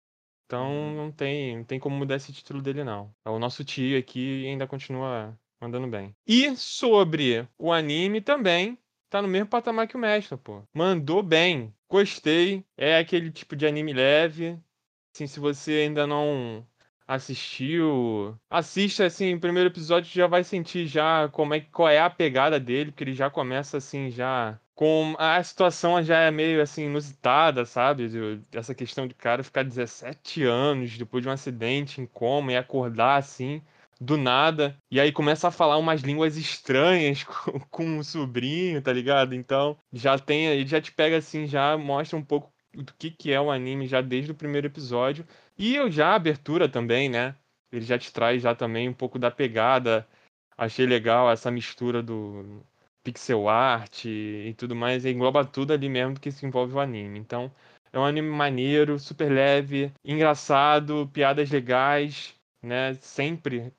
[0.48, 0.96] Então Uhum.
[0.96, 3.14] não tem, não tem como mudar esse título dele, não.
[3.22, 6.16] É o nosso tio aqui e ainda continua mandando bem.
[6.26, 8.78] E sobre o anime também,
[9.10, 10.62] tá no mesmo patamar que o mestre, pô.
[10.72, 11.74] Mandou bem.
[11.86, 12.64] Gostei.
[12.78, 14.58] É aquele tipo de anime leve.
[15.14, 16.66] Assim, se você ainda não
[17.06, 22.08] assistiu, assista assim, o primeiro episódio já vai sentir já como é qual é a
[22.10, 26.84] pegada dele, porque ele já começa assim já com a situação já é meio assim
[26.84, 28.08] inusitada, sabe?
[28.52, 33.16] Essa questão de cara ficar 17 anos depois de um acidente em coma e acordar
[33.16, 33.60] assim
[34.00, 38.92] do nada e aí começa a falar umas línguas estranhas com, com o sobrinho, tá
[38.92, 39.34] ligado?
[39.34, 43.32] Então já tem, ele já te pega assim, já mostra um pouco do que que
[43.32, 45.26] é o anime já desde o primeiro episódio
[45.58, 47.34] e eu já a abertura também, né?
[47.72, 50.06] Ele já te traz já também um pouco da pegada.
[50.56, 52.64] Achei legal essa mistura do
[53.08, 57.18] pixel art e tudo mais, engloba tudo ali mesmo que se envolve o anime.
[57.18, 57.50] Então,
[57.90, 62.92] é um anime maneiro, super leve, engraçado, piadas legais, né?
[62.94, 63.72] Sempre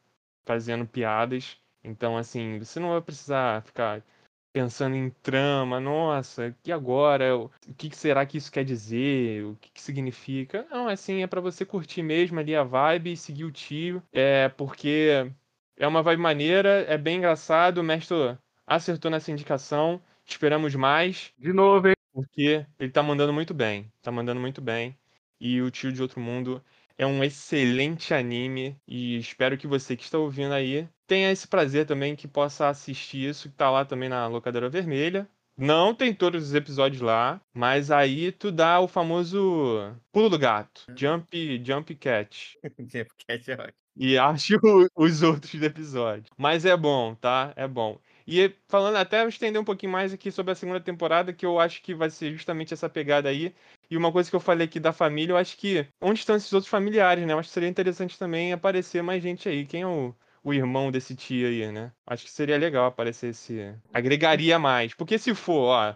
[0.46, 1.58] fazendo piadas.
[1.84, 4.04] Então, assim, você não vai precisar ficar
[4.52, 7.38] pensando em trama, nossa, e agora?
[7.38, 9.46] O que que será que isso quer dizer?
[9.46, 10.66] O que que significa?
[10.72, 14.02] Não, assim, é pra você curtir mesmo ali a vibe e seguir o tio.
[14.12, 15.32] É porque
[15.78, 18.38] é uma vibe maneira, é bem engraçado, o mestre
[18.70, 20.02] acertou nessa indicação.
[20.26, 21.96] Esperamos mais, De novo, hein?
[22.14, 23.92] porque ele tá mandando muito bem.
[24.02, 24.98] Tá mandando muito bem.
[25.40, 26.64] E o Tio de Outro Mundo
[26.98, 28.78] é um excelente anime.
[28.88, 33.30] E espero que você que está ouvindo aí tenha esse prazer também, que possa assistir
[33.30, 35.28] isso, que tá lá também na Locadora Vermelha.
[35.58, 40.86] Não tem todos os episódios lá, mas aí tu dá o famoso pulo do gato,
[40.96, 42.54] jump, jump catch.
[43.28, 43.74] Cat é ótimo.
[43.98, 44.58] E acho
[44.96, 46.30] os outros episódios.
[46.38, 47.52] Mas é bom, tá?
[47.58, 48.00] É bom.
[48.32, 51.82] E falando até estender um pouquinho mais aqui sobre a segunda temporada, que eu acho
[51.82, 53.56] que vai ser justamente essa pegada aí.
[53.90, 55.88] E uma coisa que eu falei aqui da família, eu acho que.
[56.00, 57.34] Onde estão esses outros familiares, né?
[57.34, 59.66] Eu acho que seria interessante também aparecer mais gente aí.
[59.66, 60.14] Quem é o,
[60.44, 61.92] o irmão desse tio aí, né?
[62.06, 63.74] Acho que seria legal aparecer esse.
[63.92, 64.94] Agregaria mais.
[64.94, 65.96] Porque se for, ó,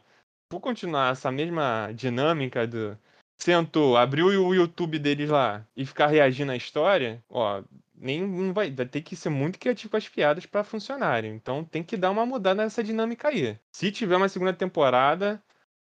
[0.51, 2.97] for continuar essa mesma dinâmica do.
[3.37, 7.61] Sentou, abriu o YouTube deles lá e ficar reagindo à história, ó,
[8.03, 11.33] nem vai, vai ter que ser muito criativo com as piadas pra funcionarem.
[11.33, 13.57] Então tem que dar uma mudada nessa dinâmica aí.
[13.71, 15.41] Se tiver uma segunda temporada,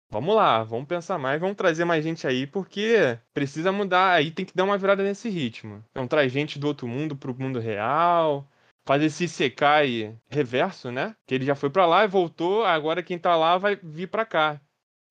[0.10, 4.46] vamos lá, vamos pensar mais, vamos trazer mais gente aí, porque precisa mudar, aí tem
[4.46, 5.84] que dar uma virada nesse ritmo.
[5.90, 8.48] Então traz gente do outro mundo pro mundo real,
[8.86, 11.16] faz esse Sekai reverso, né?
[11.26, 14.26] Que ele já foi pra lá e voltou, agora quem tá lá vai vir pra
[14.26, 14.62] cá.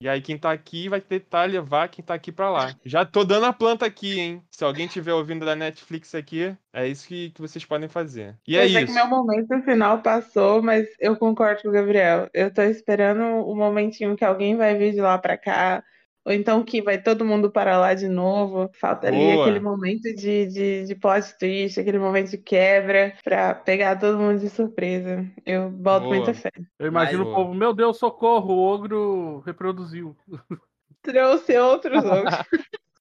[0.01, 2.75] E aí quem tá aqui vai tentar levar quem tá aqui pra lá.
[2.83, 4.41] Já tô dando a planta aqui, hein?
[4.49, 8.35] Se alguém tiver ouvindo da Netflix aqui, é isso que, que vocês podem fazer.
[8.47, 8.87] E é eu sei isso.
[8.87, 12.27] que meu momento final passou, mas eu concordo com o Gabriel.
[12.33, 15.83] Eu tô esperando o momentinho que alguém vai vir de lá pra cá,
[16.23, 18.69] ou então que vai todo mundo para lá de novo.
[18.73, 19.45] Falta ali Boa.
[19.45, 24.39] aquele momento de, de, de plot twist, aquele momento de quebra, pra pegar todo mundo
[24.39, 25.25] de surpresa.
[25.45, 26.15] Eu boto Boa.
[26.15, 26.51] muita fé.
[26.79, 30.15] Eu imagino o povo, meu Deus, socorro, o ogro reproduziu.
[31.01, 32.45] Trouxe outros outros.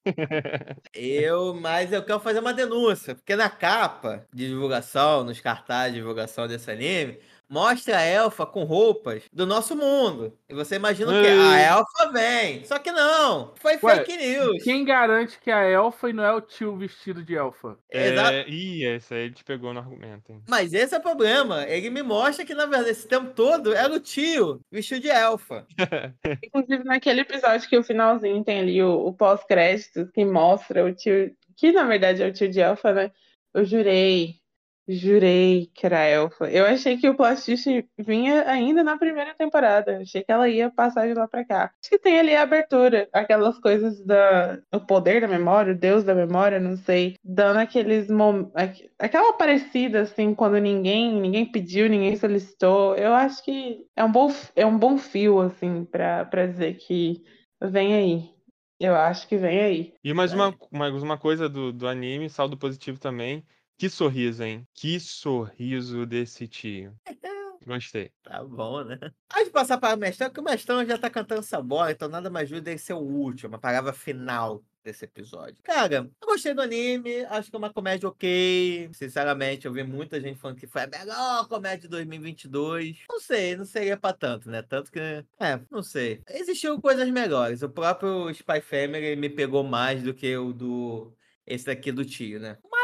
[0.95, 5.99] Eu, mas eu quero fazer uma denúncia, porque na capa de divulgação, nos cartazes de
[6.01, 7.19] divulgação desse anime,
[7.51, 10.33] mostra a elfa com roupas do nosso mundo.
[10.49, 11.29] E você imagina o quê?
[11.29, 11.41] Ei.
[11.41, 12.65] A elfa vem.
[12.65, 14.63] Só que não, foi Ué, fake news.
[14.63, 17.77] Quem garante que a elfa e não é o tio vestido de elfa?
[17.91, 18.31] Exato.
[18.31, 20.43] É, ih, esse aí ele te pegou no argumento, hein?
[20.49, 21.65] Mas esse é o problema.
[21.69, 25.67] Ele me mostra que, na verdade, esse tempo todo era o tio vestido de elfa.
[26.45, 31.35] Inclusive, naquele episódio que o finalzinho tem ali o, o pós-crédito que mostra o tio,
[31.57, 33.11] que na verdade é o tio de Elfa, né?
[33.53, 34.40] Eu jurei,
[34.89, 36.51] jurei que era Elfa.
[36.51, 39.99] Eu achei que o plot twist vinha ainda na primeira temporada.
[39.99, 41.65] Achei que ela ia passar de lá pra cá.
[41.81, 46.03] Acho que tem ali a abertura, aquelas coisas da o poder da memória, o deus
[46.05, 48.51] da memória, não sei, dando aqueles mom...
[48.55, 52.97] aqu- aquela parecida assim quando ninguém ninguém pediu, ninguém solicitou.
[52.97, 57.23] Eu acho que é um bom é um bom fio assim pra para dizer que
[57.63, 58.31] vem aí.
[58.79, 59.95] Eu acho que vem aí.
[60.03, 63.45] E mais uma, mais uma coisa do, do anime, saldo positivo também.
[63.81, 64.69] Que sorriso, hein?
[64.75, 66.95] Que sorriso desse tio.
[67.67, 68.13] Gostei.
[68.23, 68.99] Tá bom, né?
[69.33, 72.07] Antes de passar para o mestrão, porque o mestrão já tá cantando essa bola, então
[72.07, 75.63] nada mais justo dele ser o último, a palavra final desse episódio.
[75.63, 78.91] Cara, eu gostei do anime, acho que é uma comédia ok.
[78.93, 83.05] Sinceramente, eu vi muita gente falando que foi a melhor comédia de 2022.
[83.09, 84.61] Não sei, não seria pra tanto, né?
[84.61, 86.21] Tanto que, é, não sei.
[86.29, 87.63] Existiu coisas melhores.
[87.63, 91.17] O próprio Spy Family me pegou mais do que o do
[91.47, 92.59] esse daqui do tio, né?
[92.71, 92.80] Mas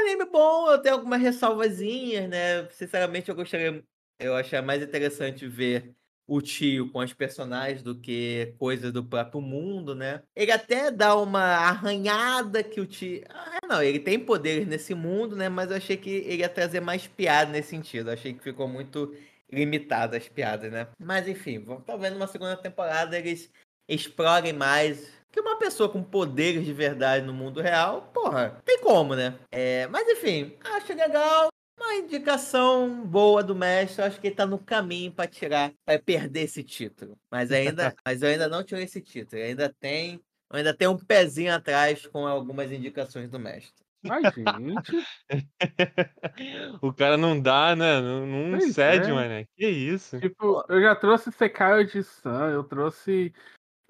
[0.00, 2.68] um anime bom, eu tenho algumas ressalvazinhas, né?
[2.70, 3.84] Sinceramente, eu gostaria
[4.20, 5.94] eu achei mais interessante ver
[6.26, 10.22] o tio com as personagens do que coisa do próprio mundo, né?
[10.36, 13.24] Ele até dá uma arranhada que o tio.
[13.30, 15.48] Ah, não, ele tem poderes nesse mundo, né?
[15.48, 18.10] Mas eu achei que ele ia trazer mais piada nesse sentido.
[18.10, 19.12] Eu achei que ficou muito
[19.50, 20.86] limitado as piadas, né?
[21.00, 23.50] Mas enfim, vamos talvez numa segunda temporada eles
[23.88, 25.18] explorem mais.
[25.32, 29.38] Que uma pessoa com poderes de verdade no mundo real, porra, tem como, né?
[29.50, 31.48] É, mas enfim, acho legal.
[31.78, 34.02] uma indicação boa do mestre.
[34.02, 37.16] Acho que ele tá no caminho pra tirar, pra perder esse título.
[37.30, 39.40] Mas ainda, mas eu ainda não tirei esse título.
[39.40, 40.14] Eu ainda tem,
[40.50, 43.84] eu ainda tenho um pezinho atrás com algumas indicações do mestre.
[44.08, 45.06] Ai, gente.
[46.82, 48.00] o cara não dá, né?
[48.00, 49.12] Não, não Pois cede, é.
[49.12, 49.46] mano.
[49.56, 50.18] Que isso?
[50.18, 53.32] Tipo, eu já trouxe Sekai de Sun, eu trouxe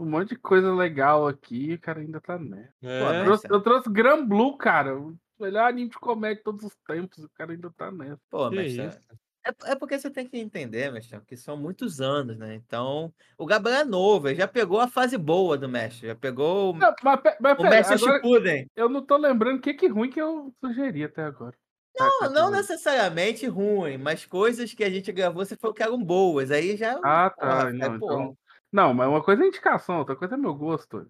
[0.03, 2.73] um monte de coisa legal aqui e o cara ainda tá nessa.
[2.83, 3.01] É.
[3.01, 4.99] Eu mas- trouxe, eu trouxe Gran Blue, cara.
[4.99, 7.23] O melhor anime de comédia de todos os tempos.
[7.25, 8.21] O cara ainda tá nessa.
[8.31, 8.87] Pô, Que mestre.
[8.87, 9.01] isso?
[9.47, 12.55] É, é porque você tem que entender, mestre, que são muitos anos, né?
[12.55, 16.75] Então, o Gabriel é novo, ele já pegou a fase boa do mestre, já pegou
[16.75, 18.71] o, Não, mas, mas o pera, mestre Shippuden.
[18.77, 21.57] eu não tô lembrando o que, que ruim que eu sugeri até agora.
[21.99, 25.99] Não, tá não necessariamente ruim, mas coisas que a gente gravou, você falou que eram
[26.03, 26.51] boas.
[26.51, 27.01] Aí já.
[27.03, 27.69] Ah, porra, tá.
[27.71, 28.15] é, Não, porra.
[28.15, 28.39] então...
[28.73, 31.07] não, mas uma coisa é indicação, outra coisa é meu gosto.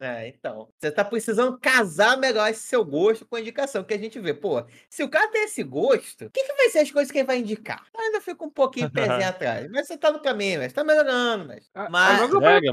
[0.00, 0.68] É, então.
[0.76, 4.34] Você tá precisando casar melhor esse seu gosto com a indicação, que a gente vê.
[4.34, 7.18] Pô, se o cara tem esse gosto, o que, que vai ser as coisas que
[7.18, 7.86] ele vai indicar?
[7.94, 9.70] Eu ainda fico um pouquinho pezinho atrás.
[9.70, 11.70] Mas você tá no caminho, mas tá melhorando, mas.
[11.90, 12.20] Mas.
[12.20, 12.72] Agora eu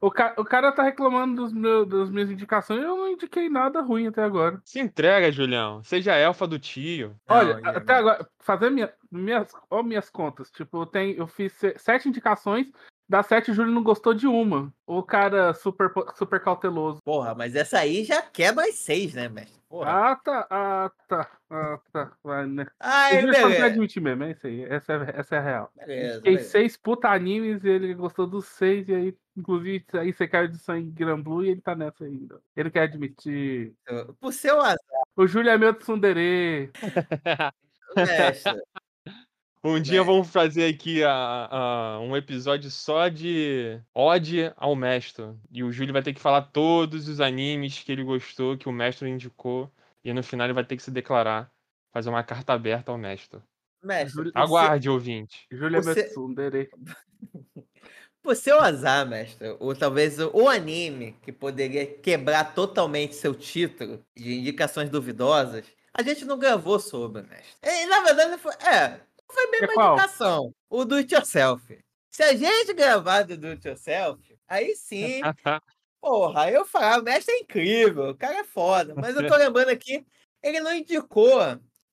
[0.00, 3.48] o, ca- o cara tá reclamando dos meu, das minhas indicações e eu não indiquei
[3.48, 4.60] nada ruim até agora.
[4.64, 5.82] Se entrega, Julião.
[5.84, 7.16] Seja elfa do tio.
[7.28, 10.50] Olha, Não, até agora, fazer minha, minhas, ó, minhas contas.
[10.50, 12.70] Tipo, eu, tenho, eu fiz se- sete indicações,
[13.08, 14.72] das sete, o Júlio não gostou de uma.
[14.86, 17.00] O cara super, super cauteloso.
[17.04, 19.56] Porra, mas essa aí já quebra as seis, né, mestre?
[19.68, 19.90] Porra.
[19.90, 22.12] Ah, tá, ah, tá, ah, tá.
[22.22, 22.66] Vai, né?
[22.80, 24.64] O Júlio só não quer admitir mesmo, é isso aí.
[24.64, 25.72] Essa é, essa é a real.
[25.76, 26.48] Beleza, beleza.
[26.48, 30.58] seis puta animes e ele gostou dos seis, e aí, inclusive, aí você caiu de
[30.58, 32.40] sangue Gran Blue e ele tá nessa ainda.
[32.56, 33.72] Ele quer admitir.
[34.20, 34.78] Por seu azar,
[35.16, 36.70] O Júlio é meu tsundere.
[37.96, 38.62] mestre.
[39.66, 40.04] Um dia É.
[40.04, 41.10] vamos fazer aqui a,
[41.50, 45.24] a- um episódio só de ode ao mestre.
[45.50, 48.72] E o Júlio vai ter que falar todos os animes que ele gostou, que o
[48.72, 49.70] mestre indicou.
[50.04, 51.50] E no final ele vai ter que se declarar,
[51.92, 53.40] fazer uma carta aberta ao mestre.
[53.82, 55.46] Mestre, Aguarde, ouvinte.
[55.50, 56.68] Júlio é meu Você- tsundere.
[58.22, 64.40] Por seu azar, mestre, ou talvez o, anime que poderia quebrar totalmente seu título de
[64.40, 65.64] indicações duvidosas,
[65.94, 67.56] a gente não gravou sobre, mestre.
[67.62, 69.00] E, na verdade, foi, é,
[69.32, 69.96] foi bem É qual?
[69.96, 70.52] indicação.
[70.70, 71.78] O Do It Yourself.
[72.10, 75.20] Se a gente gravar do Do It Yourself, aí sim,
[76.00, 78.96] porra, aí eu falar, o mestre é incrível, o cara é foda.
[78.96, 80.06] Mas eu tô lembrando aqui,
[80.42, 81.40] ele não indicou,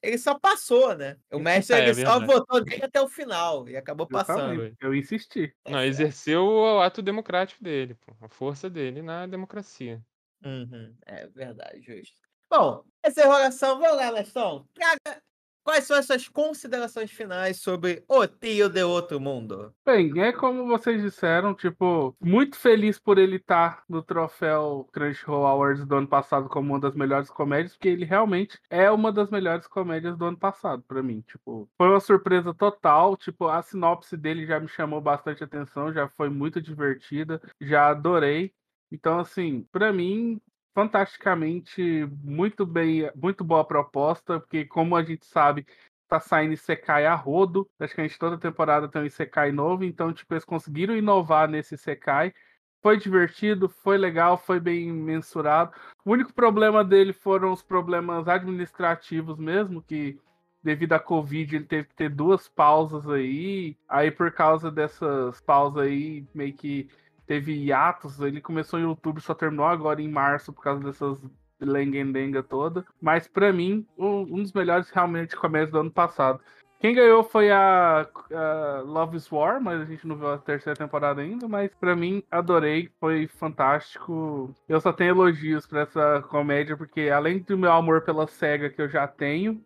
[0.02, 1.18] ele só passou, né?
[1.32, 2.34] O mestre, É, é ele só verdade.
[2.34, 4.56] votou dele até o final e acabou passando.
[4.56, 5.56] Justamente, Eu insisti.
[5.64, 8.16] Tá Não, exerceu o ato democrático dele, pô.
[8.22, 10.04] A força dele na democracia.
[10.46, 12.22] Uhum, é verdade, justo.
[12.50, 14.68] Bom, essa enrolação, vamos lá, Lestão.
[14.74, 15.23] Traga
[15.64, 19.74] quais são as suas considerações finais sobre O Tio de Outro Mundo?
[19.86, 25.86] Bem, é como vocês disseram, tipo, muito feliz por ele estar no troféu Crunchyroll Awards
[25.86, 29.68] do ano passado como uma das melhores comédias, porque ele realmente é uma das melhores
[29.68, 31.22] comédias do ano passado, pra mim.
[31.28, 33.16] Tipo, foi uma surpresa total.
[33.16, 38.54] Tipo, a sinopse dele já me chamou bastante atenção, já foi muito divertida, já adorei.
[38.92, 40.40] Então, assim, pra mim,
[40.74, 45.66] fantasticamente, muito bem, muito boa proposta, porque como a gente sabe,
[46.08, 47.70] tá saindo Isekai a rodo.
[47.78, 52.34] Praticamente toda temporada tem um Isekai novo, então, tipo, eles conseguiram inovar nesse Isekai.
[52.82, 55.72] Foi divertido, foi legal, foi bem mensurado.
[56.04, 60.20] O único problema dele foram os problemas administrativos mesmo, que
[60.62, 63.78] devido à Covid ele teve que ter duas pausas aí.
[63.88, 66.90] Aí, por causa dessas pausas aí, meio que
[67.26, 68.20] teve hiatos.
[68.20, 71.20] Ele começou em outubro, só terminou agora em março por causa dessas
[71.60, 72.86] lenga-denga toda.
[73.02, 76.40] Mas pra mim, um, dos melhores realmente comédias do ano passado.
[76.80, 80.78] Quem ganhou foi a, a Love is War, mas a gente não viu a terceira
[80.78, 81.48] temporada ainda.
[81.48, 84.54] Mas pra mim, adorei, foi fantástico.
[84.68, 88.82] Eu só tenho elogios pra essa comédia, porque além do meu amor pela SEGA que
[88.82, 89.64] eu já tenho,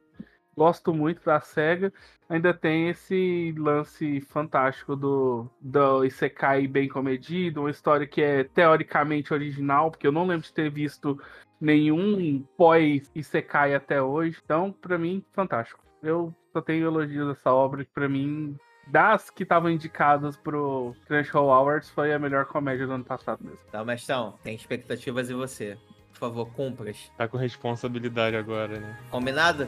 [0.57, 1.93] gosto muito da SEGA,
[2.27, 9.31] ainda tem esse lance fantástico do, do Isekai bem comedido, uma história que é teoricamente
[9.31, 11.21] original, porque eu não lembro de ter visto
[11.61, 14.39] nenhum pós-Isekai até hoje.
[14.43, 15.84] Então, pra mim, fantástico.
[16.01, 18.57] Eu só tenho elogios dessa obra, que pra mim,
[18.88, 23.59] das que estavam indicadas pro Crunchyroll Awards, foi a melhor comédia do ano passado mesmo.
[23.71, 25.77] Tá, Mestrão, tem expectativas em você.
[26.13, 27.11] Por favor, cumpras.
[27.15, 28.97] Tá com responsabilidade agora, né?
[29.11, 29.67] Combinado?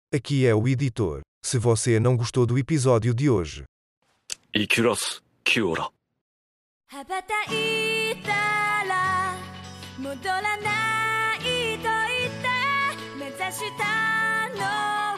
[0.14, 1.20] Aqui é o editor.
[1.44, 3.64] Se você não gostou do episódio de hoje,
[4.58, 5.90] 生きらすキオラ
[6.86, 8.30] 羽ばたいた
[8.88, 9.34] ら
[9.98, 12.48] 戻らないと言って
[13.18, 15.09] 目指したの